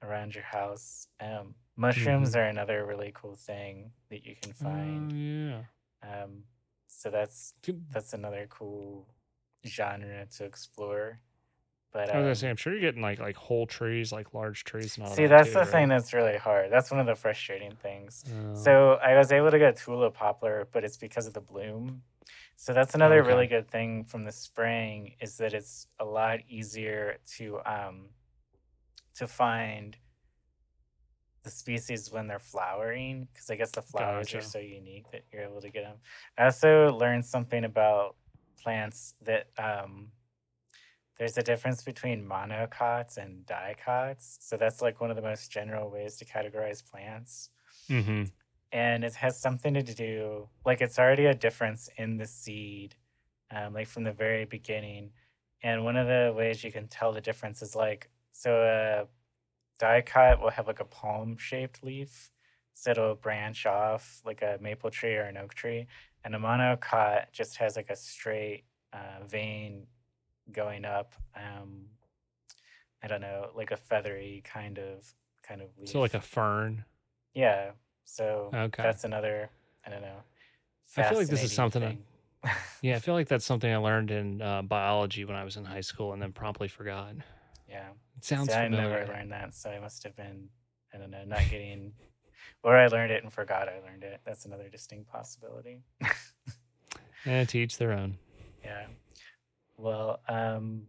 around 0.03 0.35
your 0.35 0.43
house. 0.43 1.07
Um, 1.21 1.55
mushrooms 1.77 2.35
are 2.35 2.43
another 2.43 2.85
really 2.85 3.13
cool 3.15 3.37
thing 3.37 3.91
that 4.09 4.25
you 4.25 4.35
can 4.41 4.51
find. 4.51 5.13
Oh, 5.13 5.15
yeah. 5.15 6.23
Um, 6.23 6.43
so 6.87 7.09
that's 7.09 7.53
that's 7.89 8.11
another 8.11 8.45
cool 8.49 9.07
genre 9.65 10.25
to 10.37 10.43
explore. 10.43 11.21
But 11.91 12.09
I 12.11 12.17
was 12.17 12.23
gonna 12.23 12.29
um, 12.29 12.35
say, 12.35 12.49
I'm 12.49 12.55
sure 12.55 12.73
you're 12.73 12.81
getting 12.81 13.01
like 13.01 13.19
like 13.19 13.35
whole 13.35 13.65
trees, 13.65 14.11
like 14.11 14.33
large 14.33 14.63
trees 14.63 14.97
and 14.97 15.05
all 15.05 15.15
see, 15.15 15.23
that. 15.23 15.29
that's 15.29 15.53
too, 15.53 15.59
the 15.59 15.65
thing 15.65 15.89
that's 15.89 16.13
really 16.13 16.37
hard. 16.37 16.71
That's 16.71 16.91
one 16.91 16.99
of 16.99 17.07
the 17.07 17.15
frustrating 17.15 17.71
things. 17.81 18.23
Oh. 18.27 18.53
So 18.53 18.93
I 19.03 19.17
was 19.17 19.31
able 19.31 19.49
to 19.49 19.59
get 19.59 19.77
tulip 19.77 20.13
poplar, 20.13 20.67
but 20.71 20.83
it's 20.83 20.97
because 20.97 21.25
of 21.25 21.33
the 21.33 21.41
bloom. 21.41 22.03
So 22.57 22.73
that's 22.73 22.93
another 22.93 23.21
Okay. 23.21 23.27
really 23.27 23.47
good 23.47 23.71
thing 23.71 24.03
from 24.03 24.23
the 24.25 24.31
spring 24.31 25.15
is 25.19 25.37
that 25.37 25.53
it's 25.53 25.87
a 25.99 26.05
lot 26.05 26.39
easier 26.47 27.17
to 27.37 27.59
um 27.65 28.09
to 29.15 29.27
find 29.27 29.97
the 31.43 31.49
species 31.49 32.11
when 32.11 32.27
they're 32.27 32.37
flowering 32.39 33.27
because 33.31 33.49
I 33.49 33.55
guess 33.55 33.71
the 33.71 33.81
flowers 33.81 34.35
are 34.35 34.41
so 34.41 34.59
unique 34.59 35.09
that 35.11 35.23
you're 35.31 35.43
able 35.43 35.61
to 35.61 35.69
get 35.69 35.83
them. 35.83 35.97
I 36.37 36.45
also 36.45 36.91
learned 36.91 37.25
something 37.25 37.63
about 37.63 38.15
plants 38.61 39.15
that 39.23 39.47
um 39.57 40.11
there's 41.19 41.37
a 41.37 41.43
difference 41.43 41.83
between 41.83 42.27
monocots 42.27 43.17
and 43.17 43.45
dicots. 43.45 44.39
So 44.41 44.57
that's 44.57 44.81
like 44.81 44.99
one 44.99 45.11
of 45.11 45.15
the 45.15 45.21
most 45.21 45.51
general 45.51 45.91
ways 45.91 46.15
to 46.17 46.25
categorize 46.25 46.83
plants. 46.83 47.51
Hmm 47.87 48.23
and 48.71 49.03
it 49.03 49.15
has 49.15 49.39
something 49.39 49.73
to 49.73 49.81
do 49.81 50.47
like 50.65 50.81
it's 50.81 50.99
already 50.99 51.25
a 51.25 51.33
difference 51.33 51.89
in 51.97 52.17
the 52.17 52.25
seed 52.25 52.95
um, 53.51 53.73
like 53.73 53.87
from 53.87 54.03
the 54.03 54.11
very 54.11 54.45
beginning. 54.45 55.11
And 55.63 55.83
one 55.83 55.97
of 55.97 56.07
the 56.07 56.33
ways 56.35 56.63
you 56.63 56.71
can 56.71 56.87
tell 56.87 57.11
the 57.11 57.21
difference 57.21 57.61
is 57.61 57.75
like 57.75 58.09
so 58.31 58.61
a 58.61 59.07
dicot 59.79 60.41
will 60.41 60.51
have 60.51 60.67
like 60.67 60.79
a 60.79 60.85
palm 60.85 61.37
shaped 61.37 61.83
leaf 61.83 62.31
so 62.73 62.91
it'll 62.91 63.15
branch 63.15 63.65
off 63.65 64.21
like 64.25 64.41
a 64.41 64.57
maple 64.61 64.89
tree 64.89 65.15
or 65.15 65.23
an 65.23 65.37
oak 65.37 65.53
tree. 65.53 65.87
And 66.23 66.35
a 66.35 66.37
monocot 66.37 67.31
just 67.33 67.57
has 67.57 67.75
like 67.75 67.89
a 67.89 67.95
straight 67.95 68.63
uh, 68.93 69.25
vein 69.27 69.87
going 70.53 70.85
up 70.85 71.13
um, 71.35 71.85
i 73.03 73.07
don't 73.07 73.21
know 73.21 73.49
like 73.55 73.71
a 73.71 73.77
feathery 73.77 74.41
kind 74.45 74.77
of 74.77 75.13
kind 75.47 75.61
of 75.61 75.67
leaf 75.77 75.89
So 75.89 75.99
like 75.99 76.13
a 76.13 76.21
fern. 76.21 76.85
yeah. 77.33 77.71
So 78.05 78.49
Okay. 78.53 78.81
that's 78.83 79.03
another, 79.03 79.49
I 79.85 79.89
don't 79.91 80.01
know. 80.01 80.17
I 80.97 81.03
feel 81.03 81.17
like 81.19 81.27
this 81.27 81.43
is 81.43 81.51
something 81.53 81.83
I- 82.43 82.51
Yeah, 82.81 82.95
I 82.95 82.99
feel 82.99 83.13
like 83.13 83.27
that's 83.27 83.45
something 83.51 83.71
I 83.71 83.77
learned 83.77 84.11
in 84.11 84.41
uh, 84.41 84.61
biology 84.63 85.25
when 85.25 85.35
I 85.35 85.43
was 85.43 85.57
in 85.57 85.65
high 85.65 85.81
school 85.81 86.13
and 86.13 86.21
then 86.21 86.31
promptly 86.31 86.67
forgot. 86.67 87.13
yeah. 87.67 87.89
It 88.17 88.25
sounds 88.25 88.49
See, 88.49 88.55
I 88.55 88.67
never 88.67 89.05
learned 89.07 89.31
that, 89.31 89.53
so 89.55 89.69
I 89.69 89.79
must 89.79 90.03
have 90.03 90.15
been, 90.15 90.49
I 90.93 90.97
don't 90.97 91.09
know, 91.11 91.23
not 91.25 91.49
getting, 91.49 91.93
or 92.63 92.75
I 92.77 92.87
learned 92.87 93.11
it 93.11 93.23
and 93.23 93.31
forgot 93.31 93.69
I 93.69 93.79
learned 93.87 94.03
it. 94.03 94.19
That's 94.25 94.45
another 94.45 94.69
distinct 94.69 95.07
possibility. 95.11 95.81
Eh, 97.25 97.43
to 97.45 97.57
each 97.59 97.77
their 97.77 97.91
own. 97.91 98.17
yeah. 98.63 98.85
Well, 99.79 100.19
um, 100.27 100.83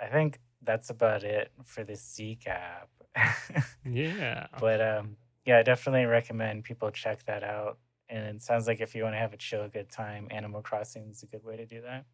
I 0.00 0.06
think 0.06 0.38
that's 0.62 0.90
about 0.90 1.24
it 1.24 1.50
for 1.64 1.84
the 1.84 1.96
Seek 1.96 2.46
app. 2.46 2.88
Yeah. 3.84 4.46
but 4.58 4.80
um, 4.80 5.16
yeah, 5.44 5.58
I 5.58 5.62
definitely 5.62 6.06
recommend 6.06 6.64
people 6.64 6.90
check 6.90 7.24
that 7.26 7.44
out. 7.44 7.78
And 8.08 8.36
it 8.36 8.42
sounds 8.42 8.66
like 8.66 8.80
if 8.80 8.94
you 8.94 9.02
want 9.02 9.14
to 9.14 9.18
have 9.18 9.32
a 9.34 9.36
chill, 9.36 9.68
good 9.68 9.90
time, 9.90 10.28
Animal 10.30 10.62
Crossing 10.62 11.10
is 11.10 11.22
a 11.22 11.26
good 11.26 11.44
way 11.44 11.56
to 11.56 11.66
do 11.66 11.80
that. 11.82 12.06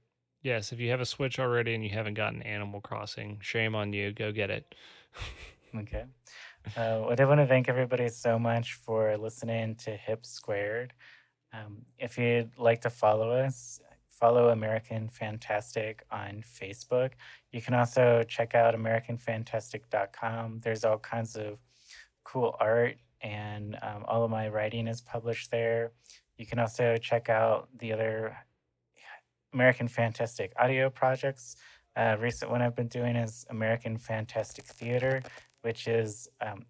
Yes, 0.42 0.72
if 0.72 0.80
you 0.80 0.90
have 0.90 1.00
a 1.00 1.06
Switch 1.06 1.38
already 1.38 1.74
and 1.74 1.84
you 1.84 1.90
haven't 1.90 2.14
gotten 2.14 2.42
Animal 2.42 2.80
Crossing, 2.80 3.38
shame 3.40 3.74
on 3.74 3.92
you. 3.92 4.12
Go 4.12 4.32
get 4.32 4.50
it. 4.50 4.74
Okay. 5.72 6.04
Uh, 6.76 7.06
well, 7.06 7.14
I 7.16 7.24
want 7.26 7.38
to 7.38 7.46
thank 7.46 7.68
everybody 7.68 8.08
so 8.08 8.40
much 8.40 8.74
for 8.74 9.16
listening 9.16 9.76
to 9.76 9.92
Hip 9.92 10.26
Squared. 10.26 10.92
Um, 11.52 11.82
if 11.96 12.18
you'd 12.18 12.58
like 12.58 12.80
to 12.80 12.90
follow 12.90 13.30
us, 13.30 13.80
follow 14.20 14.50
American 14.50 15.08
Fantastic 15.08 16.04
on 16.10 16.44
Facebook. 16.46 17.12
You 17.52 17.62
can 17.62 17.74
also 17.74 18.22
check 18.22 18.54
out 18.54 18.74
AmericanFantastic.com. 18.74 20.60
There's 20.62 20.84
all 20.84 20.98
kinds 20.98 21.36
of 21.36 21.58
cool 22.22 22.54
art, 22.60 22.96
and 23.22 23.76
um, 23.82 24.04
all 24.06 24.22
of 24.22 24.30
my 24.30 24.48
writing 24.48 24.86
is 24.86 25.00
published 25.00 25.50
there. 25.50 25.92
You 26.36 26.46
can 26.46 26.58
also 26.58 26.96
check 26.98 27.28
out 27.28 27.68
the 27.78 27.92
other 27.92 28.36
American 29.52 29.88
Fantastic 29.88 30.52
audio 30.58 30.90
projects. 30.90 31.56
Uh, 31.96 32.16
recent 32.20 32.50
one 32.50 32.62
I've 32.62 32.76
been 32.76 32.88
doing 32.88 33.16
is 33.16 33.44
American 33.50 33.98
Fantastic 33.98 34.64
Theater, 34.66 35.22
which 35.62 35.88
is 35.88 36.28
um, 36.40 36.66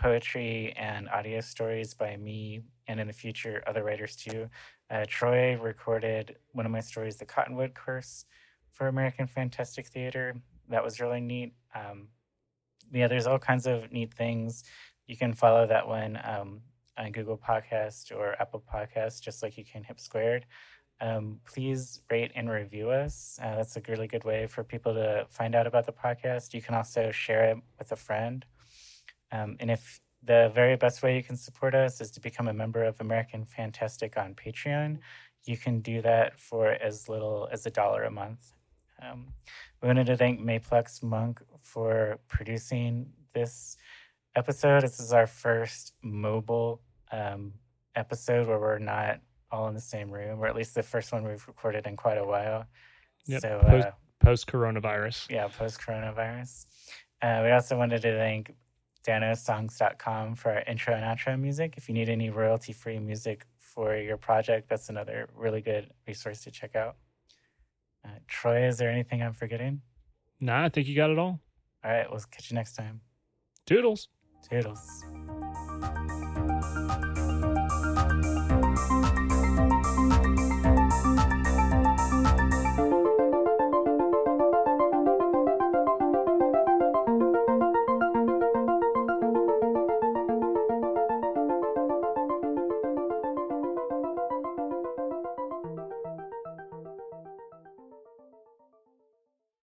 poetry 0.00 0.74
and 0.76 1.08
audio 1.08 1.40
stories 1.40 1.94
by 1.94 2.16
me 2.16 2.62
and 2.86 2.98
in 2.98 3.06
the 3.06 3.12
future 3.12 3.62
other 3.66 3.84
writers 3.84 4.16
too. 4.16 4.48
Uh, 4.90 5.04
Troy 5.06 5.56
recorded 5.58 6.36
one 6.52 6.64
of 6.66 6.72
my 6.72 6.80
stories, 6.80 7.16
The 7.16 7.26
Cottonwood 7.26 7.74
Curse, 7.74 8.24
for 8.72 8.88
American 8.88 9.26
Fantastic 9.26 9.86
Theater. 9.86 10.36
That 10.68 10.82
was 10.84 11.00
really 11.00 11.20
neat. 11.20 11.52
Um, 11.74 12.08
yeah, 12.92 13.08
there's 13.08 13.26
all 13.26 13.38
kinds 13.38 13.66
of 13.66 13.92
neat 13.92 14.14
things. 14.14 14.64
You 15.06 15.16
can 15.16 15.34
follow 15.34 15.66
that 15.66 15.86
one 15.86 16.18
um, 16.24 16.60
on 16.96 17.12
Google 17.12 17.36
Podcast 17.36 18.16
or 18.16 18.40
Apple 18.40 18.62
Podcast, 18.72 19.22
just 19.22 19.42
like 19.42 19.58
you 19.58 19.64
can 19.64 19.84
Hip 19.84 20.00
Squared. 20.00 20.46
Um, 21.00 21.40
please 21.46 22.00
rate 22.10 22.32
and 22.34 22.50
review 22.50 22.90
us. 22.90 23.38
Uh, 23.42 23.56
that's 23.56 23.76
a 23.76 23.82
really 23.88 24.08
good 24.08 24.24
way 24.24 24.46
for 24.46 24.64
people 24.64 24.94
to 24.94 25.26
find 25.30 25.54
out 25.54 25.66
about 25.66 25.86
the 25.86 25.92
podcast. 25.92 26.54
You 26.54 26.62
can 26.62 26.74
also 26.74 27.12
share 27.12 27.44
it 27.50 27.58
with 27.78 27.92
a 27.92 27.96
friend. 27.96 28.44
Um, 29.30 29.56
and 29.60 29.70
if 29.70 30.00
the 30.22 30.50
very 30.54 30.76
best 30.76 31.02
way 31.02 31.16
you 31.16 31.22
can 31.22 31.36
support 31.36 31.74
us 31.74 32.00
is 32.00 32.10
to 32.12 32.20
become 32.20 32.48
a 32.48 32.52
member 32.52 32.84
of 32.84 33.00
American 33.00 33.44
Fantastic 33.44 34.16
on 34.18 34.34
Patreon, 34.34 34.98
you 35.44 35.56
can 35.56 35.80
do 35.80 36.02
that 36.02 36.38
for 36.40 36.68
as 36.72 37.08
little 37.08 37.48
as 37.52 37.64
a 37.66 37.70
dollar 37.70 38.04
a 38.04 38.10
month. 38.10 38.52
Um, 39.00 39.28
we 39.80 39.86
wanted 39.86 40.06
to 40.06 40.16
thank 40.16 40.40
Mayplex 40.40 41.02
Monk 41.02 41.40
for 41.62 42.18
producing 42.28 43.10
this 43.32 43.76
episode. 44.34 44.82
This 44.82 44.98
is 44.98 45.12
our 45.12 45.26
first 45.26 45.92
mobile 46.02 46.82
um, 47.12 47.52
episode 47.94 48.48
where 48.48 48.58
we're 48.58 48.78
not 48.80 49.20
all 49.50 49.68
in 49.68 49.74
the 49.74 49.80
same 49.80 50.10
room, 50.10 50.40
or 50.40 50.46
at 50.48 50.56
least 50.56 50.74
the 50.74 50.82
first 50.82 51.12
one 51.12 51.22
we've 51.24 51.46
recorded 51.46 51.86
in 51.86 51.96
quite 51.96 52.18
a 52.18 52.24
while. 52.26 52.66
Yep, 53.26 53.40
So, 53.40 53.60
post- 53.62 53.86
uh, 53.86 53.90
Post 54.20 54.48
coronavirus. 54.48 55.30
yeah, 55.30 55.46
post 55.46 55.80
coronavirus. 55.80 56.66
Uh, 57.22 57.40
we 57.44 57.52
also 57.52 57.78
wanted 57.78 58.02
to 58.02 58.16
thank 58.18 58.52
danosongs.com 59.08 60.34
for 60.34 60.52
our 60.52 60.62
intro 60.66 60.94
and 60.94 61.02
outro 61.02 61.40
music. 61.40 61.74
If 61.78 61.88
you 61.88 61.94
need 61.94 62.10
any 62.10 62.28
royalty 62.28 62.74
free 62.74 62.98
music 62.98 63.46
for 63.58 63.96
your 63.96 64.18
project, 64.18 64.68
that's 64.68 64.90
another 64.90 65.28
really 65.34 65.62
good 65.62 65.90
resource 66.06 66.42
to 66.42 66.50
check 66.50 66.76
out. 66.76 66.96
Uh, 68.04 68.18
Troy, 68.26 68.66
is 68.66 68.76
there 68.76 68.90
anything 68.90 69.22
I'm 69.22 69.32
forgetting? 69.32 69.80
Nah, 70.40 70.66
I 70.66 70.68
think 70.68 70.86
you 70.86 70.94
got 70.94 71.10
it 71.10 71.18
all. 71.18 71.40
All 71.84 71.90
right, 71.90 72.08
we'll 72.10 72.20
catch 72.30 72.50
you 72.50 72.54
next 72.54 72.74
time. 72.74 73.00
Toodles. 73.66 74.08
Toodles. 74.48 75.04